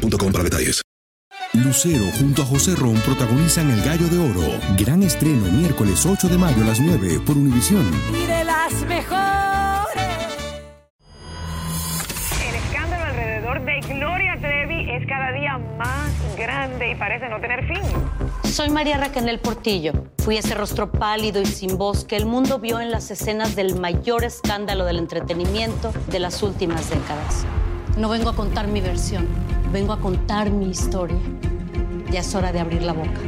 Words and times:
boostmobile.com 0.00 0.32
para 0.32 0.44
detalles. 0.44 0.82
Lucero 1.52 2.04
junto 2.18 2.42
a 2.42 2.44
José 2.44 2.76
Ron 2.76 2.94
protagonizan 3.00 3.70
El 3.70 3.82
Gallo 3.82 4.06
de 4.08 4.18
Oro. 4.18 4.60
Gran 4.78 5.02
estreno 5.02 5.46
miércoles 5.50 6.06
8 6.06 6.28
de 6.28 6.38
mayo 6.38 6.62
a 6.62 6.66
las 6.66 6.80
9 6.80 7.20
por 7.26 7.36
Univisión. 7.36 7.84
Y 8.14 8.26
de 8.26 8.44
las 8.44 8.72
mejores. 8.86 10.04
El 12.40 12.54
escándalo 12.54 13.04
alrededor 13.04 13.64
de 13.64 13.80
Gloria 13.80 14.36
Trevi 14.40 14.90
es 14.90 15.06
cada 15.08 15.32
día 15.32 15.58
más 15.76 16.12
grande 16.36 16.92
y 16.92 16.94
parece 16.94 17.28
no 17.28 17.40
tener 17.40 17.66
fin. 17.66 17.82
Soy 18.44 18.70
María 18.70 18.98
Raquel 18.98 19.40
Portillo. 19.40 19.92
Fui 20.18 20.36
ese 20.36 20.54
rostro 20.54 20.92
pálido 20.92 21.40
y 21.40 21.46
sin 21.46 21.76
voz 21.76 22.04
que 22.04 22.16
el 22.16 22.26
mundo 22.26 22.60
vio 22.60 22.80
en 22.80 22.92
las 22.92 23.10
escenas 23.10 23.56
del 23.56 23.80
mayor 23.80 24.22
escándalo 24.22 24.84
del 24.84 24.98
entretenimiento 24.98 25.92
de 26.08 26.20
las 26.20 26.44
últimas 26.44 26.90
décadas. 26.90 27.44
No 27.96 28.08
vengo 28.08 28.30
a 28.30 28.36
contar 28.36 28.68
mi 28.68 28.80
versión 28.80 29.26
vengo 29.72 29.92
a 29.92 30.00
contar 30.00 30.50
mi 30.50 30.70
historia. 30.70 31.18
Ya 32.10 32.20
es 32.20 32.34
hora 32.34 32.52
de 32.52 32.60
abrir 32.60 32.82
la 32.82 32.92
boca. 32.92 33.20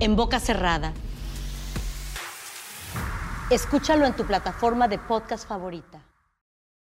En 0.00 0.16
boca 0.16 0.40
cerrada. 0.40 0.92
Escúchalo 3.50 4.06
en 4.06 4.16
tu 4.16 4.24
plataforma 4.24 4.88
de 4.88 4.98
podcast 4.98 5.46
favorita. 5.46 6.02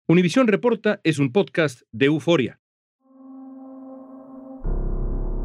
Univisión 0.07 0.47
Reporta 0.47 1.01
es 1.03 1.19
un 1.19 1.33
podcast 1.33 1.83
de 1.93 2.07
euforia. 2.07 2.61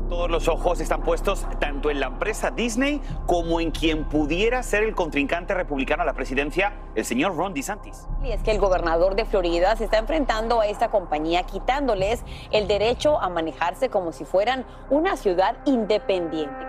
Todos 0.10 0.30
los 0.30 0.48
ojos 0.48 0.80
están 0.80 1.02
puestos 1.02 1.46
tanto 1.60 1.90
en 1.90 2.00
la 2.00 2.08
empresa 2.08 2.52
Disney 2.52 3.02
como 3.26 3.60
en 3.60 3.72
quien 3.72 4.04
pudiera 4.04 4.62
ser 4.62 4.84
el 4.84 4.96
contrincante 4.96 5.54
republicano 5.54 6.04
a 6.04 6.06
la 6.06 6.14
presidencia, 6.14 6.74
el 6.96 7.06
señor 7.06 7.36
Ron 7.36 7.54
DeSantis. 7.54 8.08
Y 8.24 8.32
es 8.32 8.44
que 8.44 8.52
el 8.52 8.60
gobernador 8.60 9.16
de 9.16 9.26
Florida 9.26 9.76
se 9.76 9.86
está 9.86 9.98
enfrentando 9.98 10.62
a 10.62 10.68
esta 10.68 10.90
compañía 10.90 11.44
quitándoles 11.44 12.24
el 12.52 12.68
derecho 12.68 13.20
a 13.22 13.30
manejarse 13.30 13.90
como 13.90 14.12
si 14.12 14.26
fueran 14.26 14.66
una 14.90 15.16
ciudad 15.16 15.56
independiente. 15.66 16.66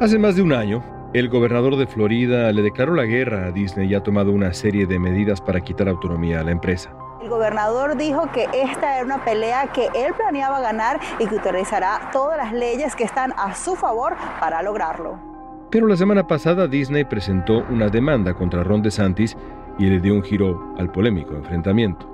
Hace 0.00 0.18
más 0.18 0.36
de 0.36 0.42
un 0.42 0.52
año, 0.52 0.82
el 1.14 1.28
gobernador 1.28 1.76
de 1.76 1.86
Florida 1.86 2.50
le 2.52 2.62
declaró 2.62 2.94
la 2.94 3.04
guerra 3.04 3.46
a 3.46 3.50
Disney 3.52 3.88
y 3.88 3.94
ha 3.94 4.02
tomado 4.02 4.32
una 4.32 4.52
serie 4.52 4.86
de 4.86 4.98
medidas 4.98 5.40
para 5.40 5.60
quitar 5.60 5.88
autonomía 5.88 6.40
a 6.40 6.44
la 6.44 6.50
empresa. 6.50 6.92
El 7.24 7.30
gobernador 7.30 7.96
dijo 7.96 8.30
que 8.32 8.46
esta 8.52 8.96
era 8.96 9.06
una 9.06 9.24
pelea 9.24 9.72
que 9.72 9.86
él 9.94 10.12
planeaba 10.12 10.60
ganar 10.60 11.00
y 11.18 11.26
que 11.26 11.36
utilizará 11.36 12.10
todas 12.12 12.36
las 12.36 12.52
leyes 12.52 12.94
que 12.94 13.04
están 13.04 13.32
a 13.38 13.54
su 13.54 13.76
favor 13.76 14.14
para 14.38 14.62
lograrlo. 14.62 15.18
Pero 15.70 15.86
la 15.86 15.96
semana 15.96 16.26
pasada 16.26 16.66
Disney 16.66 17.06
presentó 17.06 17.64
una 17.70 17.88
demanda 17.88 18.34
contra 18.34 18.62
Ron 18.62 18.82
DeSantis 18.82 19.38
y 19.78 19.86
le 19.86 20.00
dio 20.00 20.12
un 20.12 20.22
giro 20.22 20.74
al 20.76 20.92
polémico 20.92 21.34
enfrentamiento. 21.34 22.06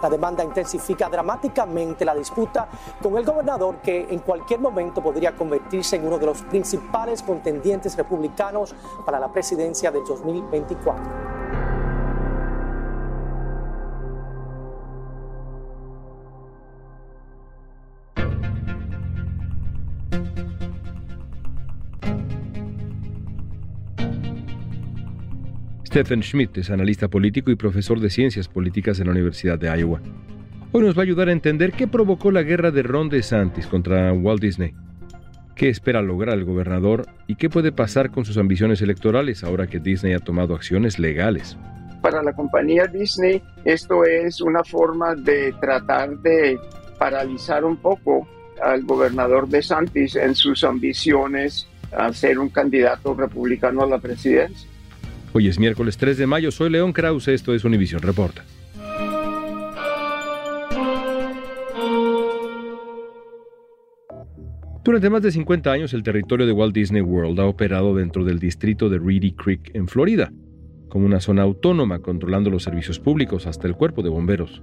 La 0.00 0.08
demanda 0.08 0.42
intensifica 0.42 1.10
dramáticamente 1.10 2.06
la 2.06 2.14
disputa 2.14 2.66
con 3.02 3.18
el 3.18 3.24
gobernador 3.26 3.82
que 3.82 4.06
en 4.08 4.20
cualquier 4.20 4.60
momento 4.60 5.02
podría 5.02 5.32
convertirse 5.36 5.96
en 5.96 6.06
uno 6.06 6.16
de 6.18 6.24
los 6.24 6.40
principales 6.40 7.22
contendientes 7.22 7.98
republicanos 7.98 8.74
para 9.04 9.20
la 9.20 9.30
presidencia 9.30 9.90
del 9.90 10.04
2024. 10.06 11.53
Stephen 25.94 26.24
Schmidt 26.24 26.58
es 26.58 26.70
analista 26.70 27.06
político 27.06 27.52
y 27.52 27.54
profesor 27.54 28.00
de 28.00 28.10
ciencias 28.10 28.48
políticas 28.48 28.98
en 28.98 29.06
la 29.06 29.12
Universidad 29.12 29.60
de 29.60 29.68
Iowa. 29.78 30.00
Hoy 30.72 30.82
nos 30.82 30.98
va 30.98 31.02
a 31.02 31.04
ayudar 31.04 31.28
a 31.28 31.32
entender 31.32 31.70
qué 31.70 31.86
provocó 31.86 32.32
la 32.32 32.42
guerra 32.42 32.72
de 32.72 32.82
Ron 32.82 33.08
DeSantis 33.08 33.68
contra 33.68 34.12
Walt 34.12 34.42
Disney, 34.42 34.74
qué 35.54 35.68
espera 35.68 36.02
lograr 36.02 36.36
el 36.36 36.44
gobernador 36.44 37.06
y 37.28 37.36
qué 37.36 37.48
puede 37.48 37.70
pasar 37.70 38.10
con 38.10 38.24
sus 38.24 38.38
ambiciones 38.38 38.82
electorales 38.82 39.44
ahora 39.44 39.68
que 39.68 39.78
Disney 39.78 40.14
ha 40.14 40.18
tomado 40.18 40.56
acciones 40.56 40.98
legales. 40.98 41.56
Para 42.02 42.24
la 42.24 42.32
compañía 42.32 42.88
Disney 42.88 43.40
esto 43.64 44.04
es 44.04 44.40
una 44.40 44.64
forma 44.64 45.14
de 45.14 45.54
tratar 45.60 46.18
de 46.18 46.58
paralizar 46.98 47.64
un 47.64 47.76
poco 47.76 48.26
al 48.60 48.82
gobernador 48.82 49.48
DeSantis 49.48 50.16
en 50.16 50.34
sus 50.34 50.64
ambiciones 50.64 51.68
a 51.96 52.12
ser 52.12 52.40
un 52.40 52.48
candidato 52.48 53.14
republicano 53.14 53.84
a 53.84 53.86
la 53.86 54.00
presidencia. 54.00 54.73
Hoy 55.36 55.48
es 55.48 55.58
miércoles 55.58 55.96
3 55.96 56.16
de 56.16 56.28
mayo, 56.28 56.52
soy 56.52 56.70
León 56.70 56.92
Krause, 56.92 57.26
esto 57.26 57.54
es 57.54 57.64
Univision 57.64 58.00
Reporta. 58.00 58.44
Durante 64.84 65.10
más 65.10 65.22
de 65.22 65.32
50 65.32 65.72
años 65.72 65.92
el 65.92 66.04
territorio 66.04 66.46
de 66.46 66.52
Walt 66.52 66.72
Disney 66.72 67.02
World 67.02 67.40
ha 67.40 67.46
operado 67.46 67.96
dentro 67.96 68.24
del 68.24 68.38
distrito 68.38 68.88
de 68.88 69.00
Reedy 69.00 69.32
Creek 69.32 69.72
en 69.74 69.88
Florida, 69.88 70.32
como 70.88 71.04
una 71.04 71.18
zona 71.18 71.42
autónoma 71.42 71.98
controlando 71.98 72.48
los 72.48 72.62
servicios 72.62 73.00
públicos 73.00 73.48
hasta 73.48 73.66
el 73.66 73.74
cuerpo 73.74 74.04
de 74.04 74.10
bomberos. 74.10 74.62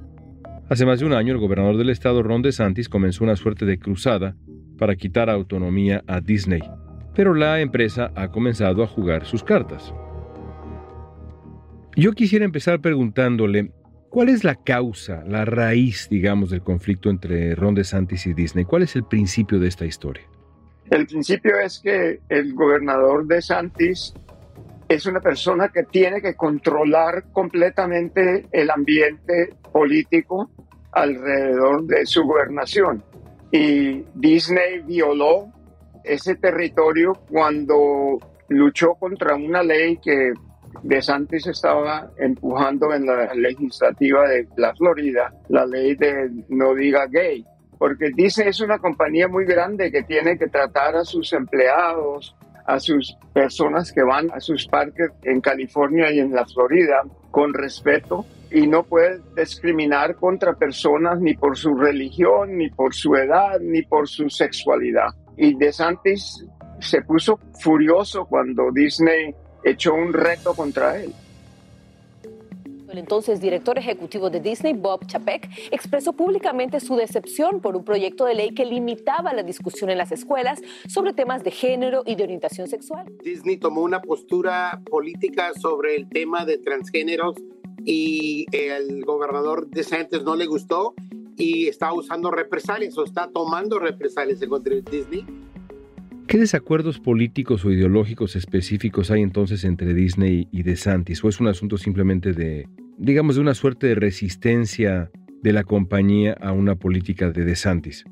Hace 0.69 0.85
más 0.85 1.01
de 1.01 1.05
un 1.05 1.11
año 1.11 1.33
el 1.33 1.39
gobernador 1.39 1.75
del 1.75 1.89
estado 1.89 2.23
Ron 2.23 2.43
DeSantis 2.43 2.87
comenzó 2.87 3.25
una 3.25 3.35
suerte 3.35 3.65
de 3.65 3.77
cruzada 3.77 4.37
para 4.77 4.95
quitar 4.95 5.29
autonomía 5.29 6.01
a 6.07 6.21
Disney, 6.21 6.61
pero 7.13 7.33
la 7.33 7.59
empresa 7.59 8.13
ha 8.15 8.29
comenzado 8.29 8.83
a 8.83 8.87
jugar 8.87 9.25
sus 9.25 9.43
cartas. 9.43 9.93
Yo 11.95 12.13
quisiera 12.13 12.45
empezar 12.45 12.79
preguntándole, 12.79 13.71
¿cuál 14.09 14.29
es 14.29 14.43
la 14.43 14.55
causa, 14.55 15.23
la 15.27 15.43
raíz, 15.43 16.07
digamos, 16.09 16.49
del 16.49 16.61
conflicto 16.61 17.09
entre 17.09 17.53
Ron 17.55 17.75
DeSantis 17.75 18.27
y 18.27 18.33
Disney? 18.33 18.63
¿Cuál 18.63 18.83
es 18.83 18.95
el 18.95 19.03
principio 19.03 19.59
de 19.59 19.67
esta 19.67 19.85
historia? 19.85 20.23
El 20.89 21.05
principio 21.05 21.59
es 21.59 21.79
que 21.79 22.19
el 22.29 22.53
gobernador 22.53 23.27
DeSantis 23.27 24.13
es 24.87 25.05
una 25.05 25.19
persona 25.19 25.69
que 25.69 25.83
tiene 25.83 26.21
que 26.21 26.35
controlar 26.35 27.25
completamente 27.31 28.45
el 28.51 28.69
ambiente 28.69 29.53
político 29.71 30.49
alrededor 30.91 31.83
de 31.85 32.05
su 32.05 32.23
gobernación. 32.23 33.03
Y 33.51 34.03
Disney 34.15 34.81
violó 34.85 35.51
ese 36.03 36.35
territorio 36.35 37.13
cuando 37.29 38.17
luchó 38.49 38.95
contra 38.95 39.35
una 39.35 39.63
ley 39.63 39.97
que 39.97 40.33
DeSantis 40.83 41.47
estaba 41.47 42.11
empujando 42.17 42.93
en 42.93 43.05
la 43.05 43.33
legislativa 43.33 44.27
de 44.27 44.47
la 44.57 44.73
Florida 44.75 45.33
la 45.49 45.65
ley 45.65 45.95
de 45.95 46.29
no 46.49 46.73
diga 46.73 47.05
gay, 47.07 47.45
porque 47.77 48.11
dice 48.15 48.47
es 48.47 48.61
una 48.61 48.79
compañía 48.79 49.27
muy 49.27 49.45
grande 49.45 49.91
que 49.91 50.03
tiene 50.03 50.37
que 50.37 50.47
tratar 50.47 50.95
a 50.95 51.03
sus 51.03 51.33
empleados, 51.33 52.35
a 52.65 52.79
sus 52.79 53.17
personas 53.33 53.91
que 53.91 54.03
van 54.03 54.31
a 54.31 54.39
sus 54.39 54.67
parques 54.67 55.11
en 55.23 55.41
California 55.41 56.11
y 56.11 56.19
en 56.19 56.33
la 56.33 56.45
Florida 56.45 57.03
con 57.29 57.53
respeto 57.53 58.25
y 58.51 58.67
no 58.67 58.83
puede 58.83 59.21
discriminar 59.35 60.15
contra 60.15 60.53
personas 60.53 61.19
ni 61.19 61.35
por 61.35 61.57
su 61.57 61.73
religión, 61.73 62.57
ni 62.57 62.69
por 62.69 62.93
su 62.93 63.15
edad, 63.15 63.59
ni 63.61 63.81
por 63.83 64.07
su 64.07 64.29
sexualidad. 64.29 65.07
Y 65.37 65.55
DeSantis 65.55 66.45
se 66.79 67.01
puso 67.01 67.39
furioso 67.59 68.25
cuando 68.25 68.71
Disney 68.73 69.33
echó 69.63 69.93
un 69.93 70.13
reto 70.13 70.53
contra 70.53 71.01
él. 71.01 71.13
El 72.91 72.97
entonces 72.97 73.39
director 73.39 73.77
ejecutivo 73.77 74.29
de 74.29 74.41
Disney, 74.41 74.73
Bob 74.73 75.07
Chapek, 75.07 75.47
expresó 75.71 76.11
públicamente 76.11 76.81
su 76.81 76.97
decepción 76.97 77.61
por 77.61 77.77
un 77.77 77.85
proyecto 77.85 78.25
de 78.25 78.35
ley 78.35 78.53
que 78.53 78.65
limitaba 78.65 79.33
la 79.33 79.43
discusión 79.43 79.89
en 79.89 79.97
las 79.97 80.11
escuelas 80.11 80.61
sobre 80.89 81.13
temas 81.13 81.41
de 81.45 81.51
género 81.51 82.03
y 82.05 82.15
de 82.15 82.23
orientación 82.23 82.67
sexual. 82.67 83.05
Disney 83.23 83.55
tomó 83.55 83.81
una 83.81 84.01
postura 84.01 84.81
política 84.89 85.53
sobre 85.53 85.95
el 85.95 86.09
tema 86.09 86.43
de 86.43 86.57
transgéneros 86.57 87.35
y 87.85 88.45
el 88.51 89.05
gobernador 89.05 89.67
de 89.67 89.81
DeSantis 89.83 90.23
no 90.23 90.35
le 90.35 90.45
gustó 90.45 90.93
y 91.37 91.67
está 91.67 91.93
usando 91.93 92.29
represalias 92.29 92.97
o 92.97 93.05
está 93.05 93.29
tomando 93.33 93.79
represalias 93.79 94.41
en 94.41 94.49
contra 94.49 94.75
de 94.75 94.81
Disney 94.81 95.25
¿Qué 96.31 96.37
desacuerdos 96.37 97.01
políticos 97.01 97.65
o 97.65 97.71
ideológicos 97.71 98.37
específicos 98.37 99.11
hay 99.11 99.21
entonces 99.21 99.65
entre 99.65 99.93
Disney 99.93 100.47
y 100.49 100.63
DeSantis? 100.63 101.21
¿O 101.25 101.27
es 101.27 101.41
un 101.41 101.49
asunto 101.49 101.75
simplemente 101.75 102.31
de, 102.31 102.69
digamos, 102.97 103.35
de 103.35 103.41
una 103.41 103.53
suerte 103.53 103.87
de 103.87 103.95
resistencia 103.95 105.11
de 105.41 105.51
la 105.51 105.65
compañía 105.65 106.37
a 106.39 106.53
una 106.53 106.75
política 106.75 107.31
de 107.31 107.43
DeSantis? 107.43 108.05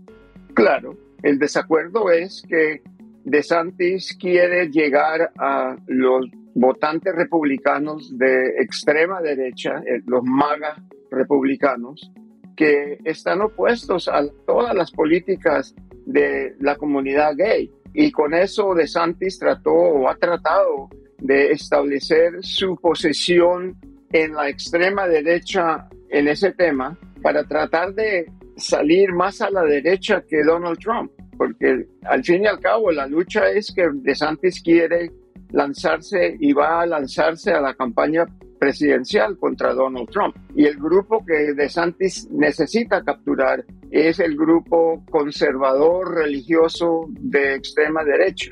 Claro, 0.53 0.97
El 1.23 1.39
desacuerdo 1.39 2.11
es 2.11 2.43
que 2.49 2.81
DeSantis 3.23 4.17
quiere 4.19 4.69
llegar 4.69 5.31
a 5.37 5.77
los 5.87 6.29
votantes 6.55 7.15
republicanos 7.15 8.17
de 8.17 8.49
extrema 8.59 9.21
derecha, 9.21 9.81
eh, 9.87 10.01
los 10.07 10.25
MAGA 10.25 10.83
republicanos, 11.09 12.11
que 12.57 12.97
están 13.05 13.39
opuestos 13.39 14.09
a 14.09 14.27
todas 14.45 14.75
las 14.75 14.91
políticas 14.91 15.73
de 16.05 16.53
la 16.59 16.75
comunidad 16.75 17.37
gay. 17.37 17.71
Y 17.93 18.11
con 18.11 18.33
eso 18.33 18.73
DeSantis 18.73 19.39
trató 19.39 19.73
o 19.73 20.09
ha 20.09 20.15
tratado 20.15 20.89
de 21.19 21.51
establecer 21.51 22.33
su 22.41 22.75
posición 22.77 23.77
en 24.11 24.33
la 24.33 24.49
extrema 24.49 25.07
derecha 25.07 25.87
en 26.09 26.27
ese 26.27 26.51
tema 26.51 26.97
para 27.21 27.43
tratar 27.43 27.93
de 27.93 28.31
salir 28.55 29.11
más 29.13 29.41
a 29.41 29.49
la 29.49 29.63
derecha 29.63 30.23
que 30.27 30.43
Donald 30.43 30.79
Trump. 30.79 31.11
Porque 31.37 31.87
al 32.03 32.23
fin 32.23 32.43
y 32.43 32.47
al 32.47 32.59
cabo 32.59 32.91
la 32.91 33.07
lucha 33.07 33.49
es 33.49 33.71
que 33.73 33.87
DeSantis 33.93 34.61
quiere 34.61 35.11
lanzarse 35.51 36.35
y 36.39 36.53
va 36.53 36.81
a 36.81 36.85
lanzarse 36.85 37.51
a 37.51 37.61
la 37.61 37.73
campaña 37.73 38.25
presidencial 38.59 39.37
contra 39.37 39.73
Donald 39.73 40.09
Trump. 40.09 40.35
Y 40.55 40.65
el 40.65 40.77
grupo 40.77 41.25
que 41.25 41.53
DeSantis 41.53 42.29
necesita 42.31 43.03
capturar 43.03 43.65
es 43.91 44.19
el 44.19 44.35
grupo 44.35 45.03
conservador 45.09 46.15
religioso 46.15 47.07
de 47.19 47.55
extrema 47.55 48.03
derecha. 48.03 48.51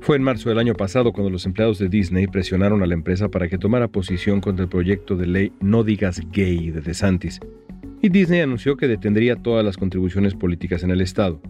Fue 0.00 0.16
en 0.16 0.22
marzo 0.22 0.48
del 0.48 0.58
año 0.58 0.74
pasado 0.74 1.12
cuando 1.12 1.30
los 1.30 1.46
empleados 1.46 1.78
de 1.78 1.88
Disney 1.88 2.26
presionaron 2.26 2.82
a 2.82 2.86
la 2.86 2.94
empresa 2.94 3.28
para 3.28 3.48
que 3.48 3.58
tomara 3.58 3.88
posición 3.88 4.40
contra 4.40 4.64
el 4.64 4.68
proyecto 4.68 5.16
de 5.16 5.26
ley 5.26 5.52
No 5.60 5.82
digas 5.82 6.20
gay 6.30 6.70
de 6.70 6.80
DeSantis. 6.80 7.40
Y 8.02 8.10
Disney 8.10 8.40
anunció 8.40 8.76
que 8.76 8.88
detendría 8.88 9.36
todas 9.36 9.64
las 9.64 9.76
contribuciones 9.76 10.34
políticas 10.34 10.82
en 10.84 10.90
el 10.90 11.00
estado. 11.00 11.40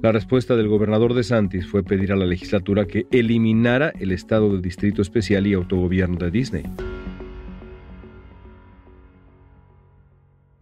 La 0.00 0.12
respuesta 0.12 0.54
del 0.54 0.68
gobernador 0.68 1.12
de 1.14 1.24
Santis 1.24 1.66
fue 1.66 1.82
pedir 1.82 2.12
a 2.12 2.16
la 2.16 2.24
legislatura 2.24 2.86
que 2.86 3.06
eliminara 3.10 3.92
el 3.98 4.12
estado 4.12 4.54
de 4.54 4.62
distrito 4.62 5.02
especial 5.02 5.48
y 5.48 5.54
autogobierno 5.54 6.18
de 6.18 6.30
Disney. 6.30 6.62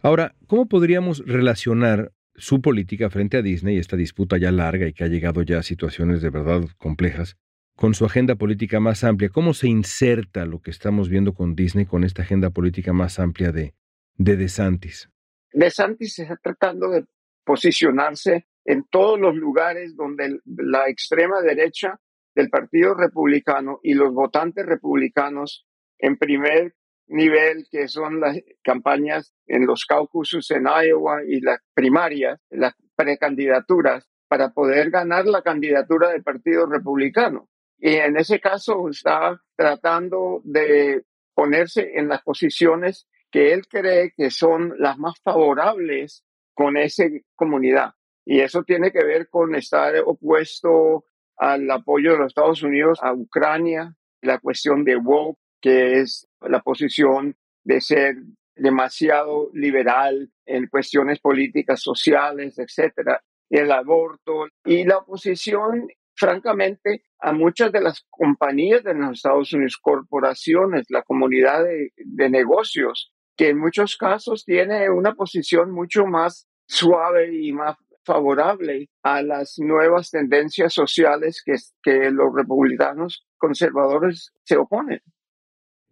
Ahora, 0.01 0.35
¿cómo 0.47 0.67
podríamos 0.67 1.23
relacionar 1.25 2.11
su 2.35 2.61
política 2.61 3.09
frente 3.09 3.37
a 3.37 3.41
Disney, 3.41 3.77
esta 3.77 3.97
disputa 3.97 4.37
ya 4.37 4.51
larga 4.51 4.87
y 4.87 4.93
que 4.93 5.03
ha 5.03 5.07
llegado 5.07 5.41
ya 5.41 5.59
a 5.59 5.63
situaciones 5.63 6.21
de 6.21 6.29
verdad 6.29 6.63
complejas, 6.77 7.35
con 7.75 7.95
su 7.95 8.05
agenda 8.05 8.35
política 8.35 8.79
más 8.79 9.03
amplia? 9.03 9.29
¿Cómo 9.29 9.53
se 9.53 9.67
inserta 9.67 10.45
lo 10.45 10.59
que 10.61 10.71
estamos 10.71 11.09
viendo 11.09 11.33
con 11.33 11.55
Disney 11.55 11.85
con 11.85 12.03
esta 12.03 12.21
agenda 12.21 12.51
política 12.51 12.93
más 12.93 13.19
amplia 13.19 13.51
de, 13.51 13.73
de 14.15 14.37
DeSantis? 14.37 15.09
DeSantis 15.51 16.19
está 16.19 16.37
tratando 16.37 16.89
de 16.89 17.05
posicionarse 17.43 18.47
en 18.65 18.83
todos 18.83 19.19
los 19.19 19.35
lugares 19.35 19.95
donde 19.95 20.39
la 20.45 20.89
extrema 20.89 21.41
derecha 21.41 21.99
del 22.35 22.49
Partido 22.49 22.93
Republicano 22.93 23.79
y 23.81 23.95
los 23.95 24.13
votantes 24.13 24.65
republicanos 24.65 25.65
en 25.97 26.17
primer 26.17 26.75
nivel, 27.07 27.67
que 27.71 27.87
son 27.87 28.19
las 28.19 28.37
campañas 28.63 29.33
en 29.45 29.65
los 29.65 29.85
caucusos 29.85 30.49
en 30.51 30.65
Iowa 30.65 31.23
y 31.27 31.41
las 31.41 31.59
primarias, 31.73 32.39
las 32.49 32.73
precandidaturas, 32.95 34.07
para 34.27 34.49
poder 34.49 34.89
ganar 34.89 35.25
la 35.25 35.41
candidatura 35.41 36.09
del 36.09 36.23
Partido 36.23 36.65
Republicano. 36.65 37.49
Y 37.79 37.95
en 37.95 38.17
ese 38.17 38.39
caso 38.39 38.89
está 38.89 39.39
tratando 39.55 40.41
de 40.43 41.05
ponerse 41.33 41.91
en 41.95 42.09
las 42.09 42.23
posiciones 42.23 43.07
que 43.31 43.53
él 43.53 43.67
cree 43.67 44.13
que 44.15 44.31
son 44.31 44.73
las 44.79 44.97
más 44.97 45.19
favorables 45.23 46.25
con 46.53 46.75
esa 46.75 47.05
comunidad. 47.35 47.93
Y 48.25 48.41
eso 48.41 48.63
tiene 48.63 48.91
que 48.91 49.05
ver 49.05 49.29
con 49.29 49.55
estar 49.55 49.93
opuesto 50.05 51.05
al 51.37 51.69
apoyo 51.69 52.13
de 52.13 52.17
los 52.17 52.27
Estados 52.27 52.63
Unidos 52.63 52.99
a 53.01 53.13
Ucrania, 53.13 53.95
la 54.21 54.39
cuestión 54.39 54.83
de 54.83 54.97
woke, 54.97 55.39
que 55.61 55.99
es 55.99 56.27
la 56.41 56.61
posición 56.61 57.35
de 57.63 57.81
ser 57.81 58.15
demasiado 58.55 59.49
liberal 59.53 60.31
en 60.45 60.67
cuestiones 60.67 61.19
políticas, 61.19 61.81
sociales, 61.81 62.57
etcétera, 62.57 63.21
el 63.49 63.71
aborto 63.71 64.47
y 64.65 64.83
la 64.83 64.97
oposición, 64.97 65.87
francamente, 66.15 67.03
a 67.19 67.31
muchas 67.31 67.71
de 67.71 67.81
las 67.81 68.05
compañías 68.09 68.83
de 68.83 68.93
los 68.93 69.17
Estados 69.17 69.53
Unidos, 69.53 69.77
corporaciones, 69.81 70.85
la 70.89 71.03
comunidad 71.03 71.63
de, 71.63 71.91
de 71.95 72.29
negocios, 72.29 73.11
que 73.35 73.49
en 73.49 73.59
muchos 73.59 73.97
casos 73.97 74.43
tiene 74.43 74.89
una 74.89 75.13
posición 75.13 75.71
mucho 75.71 76.05
más 76.05 76.47
suave 76.67 77.33
y 77.33 77.51
más 77.53 77.77
favorable 78.03 78.89
a 79.03 79.21
las 79.21 79.59
nuevas 79.59 80.09
tendencias 80.09 80.73
sociales 80.73 81.43
que, 81.45 81.55
que 81.83 82.09
los 82.09 82.33
republicanos 82.33 83.27
conservadores 83.37 84.31
se 84.43 84.57
oponen. 84.57 85.01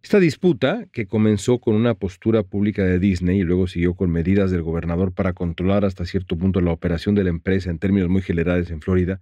Esta 0.06 0.20
disputa, 0.20 0.86
que 0.92 1.08
comenzó 1.08 1.58
con 1.58 1.74
una 1.74 1.94
postura 1.94 2.44
pública 2.44 2.84
de 2.84 3.00
Disney 3.00 3.40
y 3.40 3.42
luego 3.42 3.66
siguió 3.66 3.94
con 3.94 4.12
medidas 4.12 4.52
del 4.52 4.62
gobernador 4.62 5.12
para 5.12 5.32
controlar 5.32 5.84
hasta 5.84 6.04
cierto 6.04 6.38
punto 6.38 6.60
la 6.60 6.70
operación 6.70 7.16
de 7.16 7.24
la 7.24 7.30
empresa 7.30 7.70
en 7.70 7.80
términos 7.80 8.08
muy 8.08 8.22
generales 8.22 8.70
en 8.70 8.80
Florida, 8.80 9.20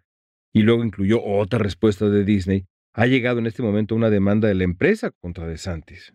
y 0.52 0.60
luego 0.60 0.84
incluyó 0.84 1.24
otra 1.24 1.58
respuesta 1.58 2.10
de 2.10 2.22
Disney, 2.24 2.66
ha 2.92 3.06
llegado 3.06 3.38
en 3.38 3.46
este 3.46 3.62
momento 3.62 3.94
una 3.94 4.10
demanda 4.10 4.46
de 4.46 4.56
la 4.56 4.64
empresa 4.64 5.10
contra 5.10 5.46
DeSantis. 5.46 6.12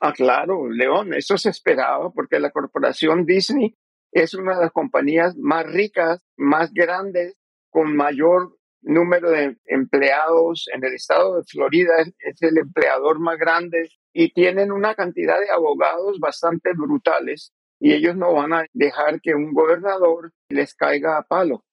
Ah, 0.00 0.12
claro, 0.12 0.68
León, 0.68 1.14
eso 1.14 1.38
se 1.38 1.50
esperaba 1.50 2.10
porque 2.10 2.40
la 2.40 2.50
corporación 2.50 3.24
Disney 3.24 3.76
es 4.10 4.34
una 4.34 4.56
de 4.56 4.62
las 4.62 4.72
compañías 4.72 5.36
más 5.36 5.72
ricas, 5.72 6.20
más 6.36 6.72
grandes, 6.72 7.36
con 7.68 7.94
mayor 7.94 8.56
número 8.82 9.30
de 9.30 9.56
empleados 9.66 10.66
en 10.74 10.82
el 10.84 10.94
estado 10.94 11.36
de 11.36 11.44
Florida, 11.44 11.92
es 12.00 12.42
el 12.42 12.58
empleador 12.58 13.20
más 13.20 13.38
grande 13.38 13.88
y 14.12 14.32
tienen 14.32 14.72
una 14.72 14.94
cantidad 14.94 15.38
de 15.40 15.50
abogados 15.50 16.18
bastante 16.18 16.72
brutales 16.72 17.52
y 17.78 17.92
ellos 17.92 18.16
no 18.16 18.34
van 18.34 18.52
a 18.52 18.66
dejar 18.72 19.20
que 19.20 19.34
un 19.34 19.54
gobernador 19.54 20.32
les 20.48 20.74
caiga 20.74 21.16
a 21.16 21.22
palo. 21.22 21.64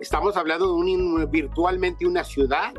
Estamos 0.00 0.36
hablando 0.36 0.66
de 0.66 0.72
un, 0.72 1.30
virtualmente 1.30 2.06
una 2.06 2.24
ciudad, 2.24 2.72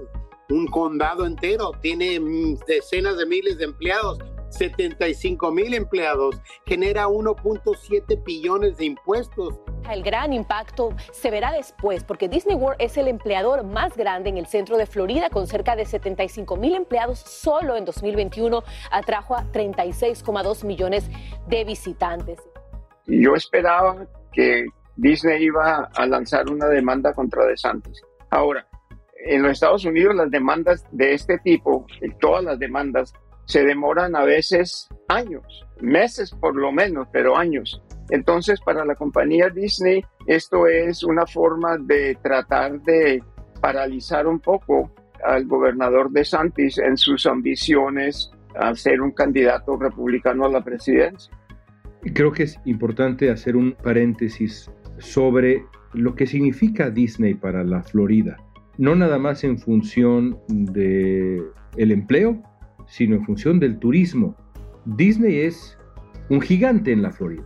un 0.49 0.67
condado 0.67 1.25
entero, 1.25 1.71
tiene 1.81 2.19
mm, 2.19 2.57
decenas 2.67 3.17
de 3.17 3.25
miles 3.25 3.57
de 3.57 3.65
empleados 3.65 4.19
75 4.53 5.51
mil 5.51 5.73
empleados, 5.73 6.39
genera 6.65 7.07
1.7 7.07 8.23
billones 8.23 8.77
de 8.77 8.85
impuestos. 8.85 9.59
El 9.89 10.03
gran 10.03 10.31
impacto 10.31 10.93
se 11.11 11.29
verá 11.29 11.51
después 11.51 12.03
porque 12.03 12.29
Disney 12.29 12.55
World 12.55 12.77
es 12.79 12.97
el 12.97 13.07
empleador 13.07 13.63
más 13.63 13.97
grande 13.97 14.29
en 14.29 14.37
el 14.37 14.45
centro 14.45 14.77
de 14.77 14.85
Florida 14.85 15.29
con 15.29 15.47
cerca 15.47 15.75
de 15.75 15.85
75 15.85 16.55
mil 16.55 16.75
empleados. 16.75 17.19
Solo 17.19 17.75
en 17.75 17.85
2021 17.85 18.63
atrajo 18.91 19.35
a 19.35 19.43
36,2 19.51 20.63
millones 20.63 21.09
de 21.47 21.63
visitantes. 21.63 22.39
Yo 23.05 23.35
esperaba 23.35 24.07
que 24.31 24.65
Disney 24.95 25.43
iba 25.43 25.89
a 25.93 26.05
lanzar 26.05 26.49
una 26.49 26.67
demanda 26.67 27.13
contra 27.13 27.45
DeSantis. 27.45 28.01
Ahora, 28.29 28.65
en 29.25 29.41
los 29.41 29.53
Estados 29.53 29.85
Unidos 29.85 30.15
las 30.15 30.29
demandas 30.29 30.85
de 30.91 31.13
este 31.13 31.37
tipo, 31.39 31.85
todas 32.19 32.43
las 32.43 32.59
demandas, 32.59 33.13
se 33.45 33.63
demoran 33.63 34.15
a 34.15 34.23
veces 34.23 34.89
años, 35.07 35.65
meses 35.81 36.31
por 36.31 36.55
lo 36.55 36.71
menos, 36.71 37.07
pero 37.11 37.37
años. 37.37 37.81
Entonces, 38.09 38.59
para 38.61 38.85
la 38.85 38.95
compañía 38.95 39.49
Disney, 39.49 40.03
esto 40.27 40.67
es 40.67 41.03
una 41.03 41.25
forma 41.25 41.77
de 41.77 42.17
tratar 42.21 42.81
de 42.81 43.23
paralizar 43.61 44.27
un 44.27 44.39
poco 44.39 44.91
al 45.25 45.45
gobernador 45.45 46.11
de 46.11 46.25
Santis 46.25 46.77
en 46.77 46.97
sus 46.97 47.25
ambiciones 47.25 48.31
a 48.55 48.75
ser 48.75 49.01
un 49.01 49.11
candidato 49.11 49.77
republicano 49.77 50.45
a 50.45 50.49
la 50.49 50.61
presidencia. 50.61 51.33
Creo 52.13 52.31
que 52.33 52.43
es 52.43 52.59
importante 52.65 53.31
hacer 53.31 53.55
un 53.55 53.71
paréntesis 53.71 54.69
sobre 54.97 55.63
lo 55.93 56.15
que 56.15 56.27
significa 56.27 56.89
Disney 56.89 57.33
para 57.35 57.63
la 57.63 57.81
Florida, 57.81 58.37
no 58.77 58.95
nada 58.95 59.17
más 59.17 59.43
en 59.43 59.57
función 59.57 60.39
de 60.47 61.41
el 61.77 61.91
empleo, 61.91 62.41
sino 62.93 63.15
en 63.15 63.25
función 63.25 63.59
del 63.59 63.79
turismo. 63.79 64.35
Disney 64.85 65.39
es 65.39 65.79
un 66.29 66.39
gigante 66.39 66.91
en 66.91 67.01
la 67.01 67.11
Florida. 67.11 67.43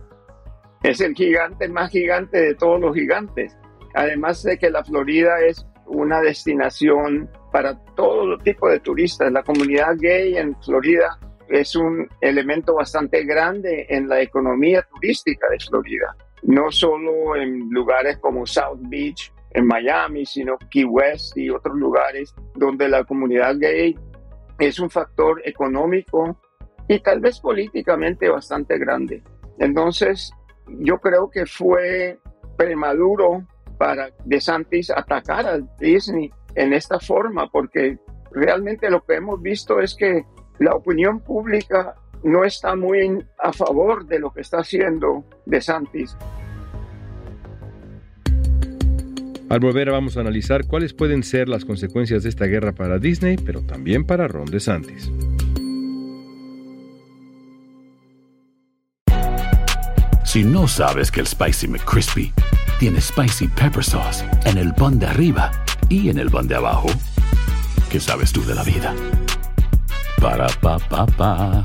Es 0.82 1.00
el 1.00 1.14
gigante 1.14 1.66
más 1.68 1.90
gigante 1.90 2.38
de 2.38 2.54
todos 2.54 2.78
los 2.78 2.94
gigantes. 2.94 3.56
Además 3.94 4.42
de 4.42 4.58
que 4.58 4.68
la 4.68 4.84
Florida 4.84 5.40
es 5.40 5.66
una 5.86 6.20
destinación 6.20 7.30
para 7.50 7.82
todo 7.96 8.36
tipo 8.36 8.68
de 8.68 8.78
turistas. 8.80 9.32
La 9.32 9.42
comunidad 9.42 9.96
gay 9.98 10.36
en 10.36 10.54
Florida 10.60 11.18
es 11.48 11.74
un 11.74 12.06
elemento 12.20 12.74
bastante 12.74 13.24
grande 13.24 13.86
en 13.88 14.06
la 14.06 14.20
economía 14.20 14.86
turística 14.92 15.46
de 15.48 15.64
Florida. 15.66 16.14
No 16.42 16.70
solo 16.70 17.36
en 17.36 17.70
lugares 17.70 18.18
como 18.18 18.44
South 18.44 18.80
Beach, 18.90 19.32
en 19.52 19.66
Miami, 19.66 20.26
sino 20.26 20.58
Key 20.70 20.84
West 20.84 21.38
y 21.38 21.48
otros 21.48 21.74
lugares 21.74 22.34
donde 22.54 22.86
la 22.86 23.04
comunidad 23.04 23.56
gay 23.58 23.96
es 24.58 24.78
un 24.78 24.90
factor 24.90 25.40
económico 25.44 26.36
y 26.88 27.00
tal 27.00 27.20
vez 27.20 27.40
políticamente 27.40 28.28
bastante 28.28 28.78
grande. 28.78 29.22
Entonces, 29.58 30.32
yo 30.66 30.98
creo 30.98 31.30
que 31.30 31.46
fue 31.46 32.18
premaduro 32.56 33.46
para 33.78 34.10
DeSantis 34.24 34.90
atacar 34.90 35.46
a 35.46 35.58
Disney 35.78 36.30
en 36.54 36.72
esta 36.72 36.98
forma, 36.98 37.48
porque 37.50 37.98
realmente 38.32 38.90
lo 38.90 39.04
que 39.04 39.14
hemos 39.14 39.40
visto 39.40 39.80
es 39.80 39.94
que 39.94 40.24
la 40.58 40.74
opinión 40.74 41.20
pública 41.20 41.94
no 42.24 42.44
está 42.44 42.74
muy 42.74 43.24
a 43.38 43.52
favor 43.52 44.06
de 44.06 44.18
lo 44.18 44.32
que 44.32 44.40
está 44.40 44.58
haciendo 44.58 45.24
DeSantis. 45.46 46.16
Al 49.48 49.60
volver 49.60 49.90
vamos 49.90 50.16
a 50.16 50.20
analizar 50.20 50.66
cuáles 50.66 50.92
pueden 50.92 51.22
ser 51.22 51.48
las 51.48 51.64
consecuencias 51.64 52.22
de 52.22 52.28
esta 52.28 52.44
guerra 52.44 52.72
para 52.72 52.98
Disney, 52.98 53.36
pero 53.36 53.62
también 53.62 54.04
para 54.04 54.28
Ron 54.28 54.46
DeSantis. 54.46 55.10
Si 60.24 60.44
no 60.44 60.68
sabes 60.68 61.10
que 61.10 61.20
el 61.20 61.26
Spicy 61.26 61.66
McCrispy 61.68 62.30
tiene 62.78 63.00
Spicy 63.00 63.48
Pepper 63.48 63.82
Sauce 63.82 64.22
en 64.44 64.58
el 64.58 64.74
pan 64.74 64.98
de 64.98 65.06
arriba 65.06 65.50
y 65.88 66.10
en 66.10 66.18
el 66.18 66.30
pan 66.30 66.46
de 66.46 66.54
abajo, 66.54 66.88
¿qué 67.90 67.98
sabes 67.98 68.30
tú 68.30 68.44
de 68.44 68.54
la 68.54 68.62
vida? 68.62 68.94
Para, 70.20 70.48
pa, 70.60 70.78
pa, 70.78 71.06
pa. 71.06 71.64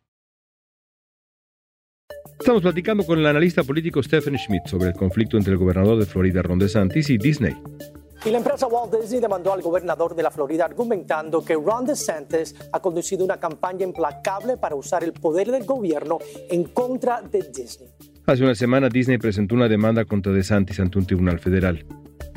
Estamos 2.41 2.63
platicando 2.63 3.05
con 3.05 3.19
el 3.19 3.27
analista 3.27 3.63
político 3.63 4.01
Stephen 4.01 4.35
Schmidt 4.35 4.65
sobre 4.65 4.87
el 4.87 4.95
conflicto 4.95 5.37
entre 5.37 5.53
el 5.53 5.59
gobernador 5.59 5.99
de 5.99 6.07
Florida, 6.07 6.41
Ron 6.41 6.57
DeSantis, 6.57 7.11
y 7.11 7.19
Disney. 7.19 7.55
Y 8.25 8.31
la 8.31 8.39
empresa 8.39 8.65
Walt 8.65 8.91
Disney 8.91 9.21
demandó 9.21 9.53
al 9.53 9.61
gobernador 9.61 10.15
de 10.15 10.23
la 10.23 10.31
Florida 10.31 10.65
argumentando 10.65 11.45
que 11.45 11.53
Ron 11.53 11.85
DeSantis 11.85 12.55
ha 12.71 12.79
conducido 12.79 13.23
una 13.23 13.37
campaña 13.37 13.85
implacable 13.85 14.57
para 14.57 14.73
usar 14.73 15.03
el 15.03 15.13
poder 15.13 15.51
del 15.51 15.65
gobierno 15.65 16.17
en 16.49 16.63
contra 16.63 17.21
de 17.21 17.43
Disney. 17.55 17.89
Hace 18.25 18.43
una 18.43 18.55
semana 18.55 18.89
Disney 18.89 19.19
presentó 19.19 19.53
una 19.53 19.69
demanda 19.69 20.05
contra 20.05 20.31
DeSantis 20.31 20.79
ante 20.79 20.97
un 20.97 21.05
tribunal 21.05 21.37
federal. 21.37 21.85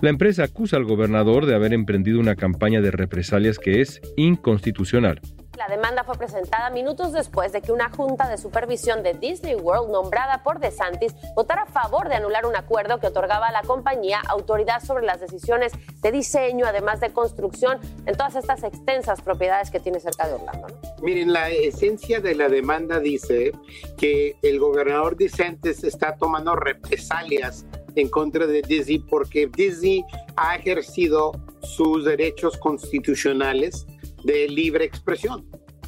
La 0.02 0.11
empresa 0.11 0.44
acusa 0.44 0.76
al 0.76 0.84
gobernador 0.84 1.46
de 1.46 1.54
haber 1.54 1.73
emprendido 1.73 2.20
una 2.20 2.37
campaña 2.37 2.82
de 2.82 2.90
represalias 2.90 3.58
que 3.58 3.80
es 3.80 4.02
inconstitucional. 4.18 5.23
La 5.56 5.68
demanda 5.68 6.02
fue 6.02 6.16
presentada 6.16 6.68
minutos 6.70 7.12
después 7.12 7.52
de 7.52 7.62
que 7.62 7.70
una 7.70 7.88
junta 7.88 8.28
de 8.28 8.38
supervisión 8.38 9.04
de 9.04 9.14
Disney 9.14 9.54
World 9.54 9.92
nombrada 9.92 10.42
por 10.42 10.58
DeSantis 10.58 11.14
votara 11.37 11.62
a 11.62 11.66
favor 11.66 12.08
de 12.08 12.16
anular 12.16 12.44
un 12.44 12.56
acuerdo 12.56 12.99
que 12.99 13.06
otorgaba 13.06 13.46
a 13.49 13.52
la 13.52 13.62
compañía 13.62 14.20
autoridad 14.28 14.82
sobre 14.82 15.06
las 15.06 15.20
decisiones 15.20 15.73
de 16.02 16.11
diseño, 16.11 16.66
además 16.66 17.00
de 17.00 17.12
construcción, 17.12 17.78
en 18.04 18.16
todas 18.16 18.34
estas 18.34 18.64
extensas 18.64 19.23
propiedades 19.23 19.70
que 19.70 19.78
tiene 19.78 20.00
cerca 20.00 20.26
de 20.26 20.34
Orlando. 20.34 20.66
Miren, 21.02 21.32
la 21.32 21.50
esencia 21.50 22.20
de 22.20 22.34
la 22.34 22.49
demanda 22.49 22.99
dice 22.99 23.52
que 23.96 24.37
el 24.42 24.58
gobernador 24.58 25.16
DeSantis 25.16 25.84
está 25.84 26.16
tomando 26.16 26.56
represalias 26.56 27.64
en 27.94 28.08
contra 28.08 28.49
de 28.49 28.61
Disney 28.62 28.99
porque 28.99 29.46
Disney 29.46 30.04
ha 30.34 30.56
ejercido 30.56 31.30
sus 31.62 32.04
derechos 32.04 32.56
constitucionales 32.58 33.87
de 34.25 34.49
libre 34.49 34.85
expresión. 34.85 35.45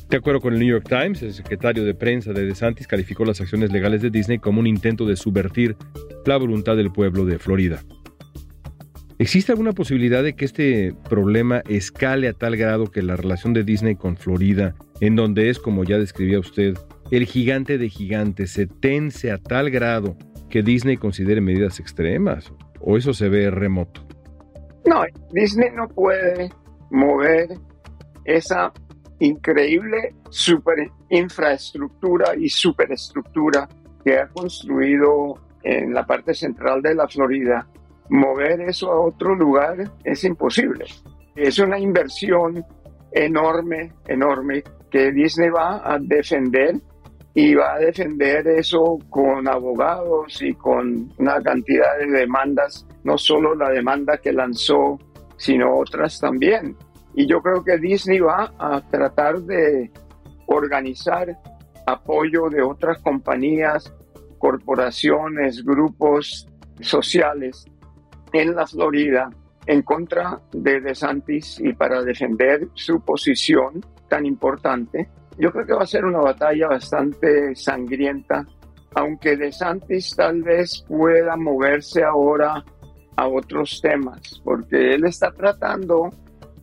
De 0.08 0.18
acuerdo 0.18 0.40
con 0.40 0.52
el 0.52 0.60
New 0.60 0.68
York 0.68 0.86
Times, 0.88 1.22
el 1.22 1.34
secretario 1.34 1.84
de 1.84 1.92
prensa 1.94 2.32
de 2.32 2.46
DeSantis 2.46 2.86
calificó 2.86 3.24
las 3.24 3.40
acciones 3.40 3.72
legales 3.72 4.02
de 4.02 4.10
Disney 4.10 4.38
como 4.38 4.60
un 4.60 4.68
intento 4.68 5.04
de 5.04 5.16
subvertir 5.16 5.76
la 6.24 6.36
voluntad 6.36 6.76
del 6.76 6.92
pueblo 6.92 7.24
de 7.24 7.38
Florida. 7.38 7.82
¿Existe 9.18 9.50
alguna 9.50 9.72
posibilidad 9.72 10.22
de 10.22 10.34
que 10.34 10.44
este 10.44 10.94
problema 11.08 11.62
escale 11.68 12.28
a 12.28 12.34
tal 12.34 12.56
grado 12.56 12.90
que 12.90 13.02
la 13.02 13.16
relación 13.16 13.54
de 13.54 13.64
Disney 13.64 13.96
con 13.96 14.16
Florida, 14.16 14.74
en 15.00 15.16
donde 15.16 15.48
es, 15.48 15.58
como 15.58 15.84
ya 15.84 15.98
describía 15.98 16.38
usted, 16.38 16.76
el 17.10 17.24
gigante 17.24 17.78
de 17.78 17.88
gigantes, 17.88 18.50
se 18.50 18.66
tense 18.66 19.32
a 19.32 19.38
tal 19.38 19.70
grado 19.70 20.16
que 20.50 20.62
Disney 20.62 20.98
considere 20.98 21.40
medidas 21.40 21.80
extremas? 21.80 22.52
¿O 22.78 22.96
eso 22.98 23.14
se 23.14 23.28
ve 23.28 23.50
remoto? 23.50 24.06
No, 24.84 25.02
Disney 25.32 25.70
no 25.74 25.88
puede 25.88 26.50
mover 26.90 27.48
esa 28.26 28.72
increíble 29.18 30.14
super 30.30 30.90
infraestructura 31.10 32.34
y 32.36 32.48
superestructura 32.48 33.68
que 34.04 34.18
ha 34.18 34.28
construido 34.28 35.34
en 35.62 35.94
la 35.94 36.04
parte 36.04 36.34
central 36.34 36.82
de 36.82 36.94
la 36.94 37.08
Florida, 37.08 37.66
mover 38.10 38.60
eso 38.60 38.92
a 38.92 39.00
otro 39.00 39.34
lugar 39.34 39.90
es 40.04 40.22
imposible. 40.24 40.84
Es 41.34 41.58
una 41.58 41.78
inversión 41.78 42.64
enorme, 43.10 43.92
enorme, 44.06 44.62
que 44.90 45.10
Disney 45.12 45.50
va 45.50 45.82
a 45.84 45.98
defender 45.98 46.76
y 47.34 47.54
va 47.54 47.74
a 47.74 47.78
defender 47.78 48.46
eso 48.48 48.98
con 49.10 49.46
abogados 49.48 50.40
y 50.40 50.54
con 50.54 51.12
una 51.18 51.42
cantidad 51.42 51.98
de 51.98 52.06
demandas, 52.20 52.86
no 53.04 53.18
solo 53.18 53.54
la 53.54 53.70
demanda 53.70 54.16
que 54.18 54.32
lanzó, 54.32 54.98
sino 55.36 55.76
otras 55.76 56.18
también. 56.18 56.76
Y 57.16 57.26
yo 57.26 57.40
creo 57.40 57.64
que 57.64 57.78
Disney 57.78 58.20
va 58.20 58.52
a 58.58 58.80
tratar 58.82 59.40
de 59.40 59.90
organizar 60.46 61.36
apoyo 61.86 62.50
de 62.50 62.62
otras 62.62 63.00
compañías, 63.00 63.92
corporaciones, 64.38 65.64
grupos 65.64 66.46
sociales 66.80 67.64
en 68.34 68.54
la 68.54 68.66
Florida 68.66 69.30
en 69.66 69.80
contra 69.80 70.38
de 70.52 70.80
DeSantis 70.80 71.58
y 71.58 71.72
para 71.72 72.02
defender 72.02 72.68
su 72.74 73.00
posición 73.00 73.84
tan 74.08 74.26
importante. 74.26 75.08
Yo 75.38 75.50
creo 75.52 75.66
que 75.66 75.72
va 75.72 75.82
a 75.84 75.86
ser 75.86 76.04
una 76.04 76.20
batalla 76.20 76.68
bastante 76.68 77.54
sangrienta, 77.54 78.46
aunque 78.94 79.38
DeSantis 79.38 80.14
tal 80.14 80.42
vez 80.42 80.84
pueda 80.86 81.34
moverse 81.36 82.04
ahora 82.04 82.62
a 83.16 83.26
otros 83.26 83.80
temas, 83.80 84.40
porque 84.44 84.94
él 84.94 85.06
está 85.06 85.32
tratando 85.32 86.10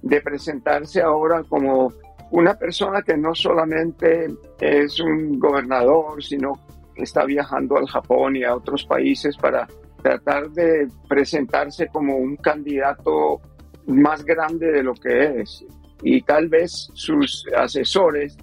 de 0.04 0.22
presentarse 0.22 1.02
ahora 1.02 1.44
como 1.44 1.92
una 2.32 2.54
persona 2.56 3.02
que 3.02 3.18
no 3.18 3.34
solamente 3.34 4.28
es 4.60 5.00
un 5.00 5.40
gobernador, 5.40 6.22
sino 6.24 6.60
que 6.96 7.04
está 7.04 7.26
viajando 7.26 7.78
al 7.78 7.88
Japón 7.88 8.36
y 8.36 8.44
a 8.44 8.56
otros 8.56 8.86
países 8.86 9.38
para 9.38 9.68
tratar 10.02 10.50
de 10.52 10.88
presentarse 11.08 11.88
como 11.88 12.18
un 12.18 12.36
candidato 12.36 13.42
más 13.88 14.24
grande 14.26 14.72
de 14.72 14.84
lo 14.84 14.94
que 14.94 15.42
es. 15.42 15.66
Y 16.02 16.22
tal 16.22 16.50
vez 16.50 16.90
sus 16.94 17.46
asesores 17.56 18.38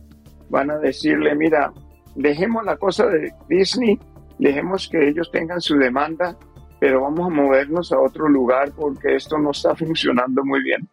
van 0.49 0.71
a 0.71 0.79
decirle, 0.79 1.35
mira, 1.35 1.73
dejemos 2.15 2.65
la 2.65 2.77
cosa 2.77 3.07
de 3.07 3.33
Disney, 3.49 3.99
dejemos 4.39 4.89
que 4.89 5.09
ellos 5.09 5.31
tengan 5.31 5.61
su 5.61 5.77
demanda, 5.77 6.37
pero 6.81 7.03
vamos 7.03 7.27
a 7.27 7.35
movernos 7.35 7.93
a 7.93 8.01
otro 8.01 8.29
lugar 8.29 8.73
porque 8.75 9.17
esto 9.17 9.37
no 9.37 9.51
está 9.51 9.75
funcionando 9.77 10.43
muy 10.45 10.63
bien. 10.63 10.89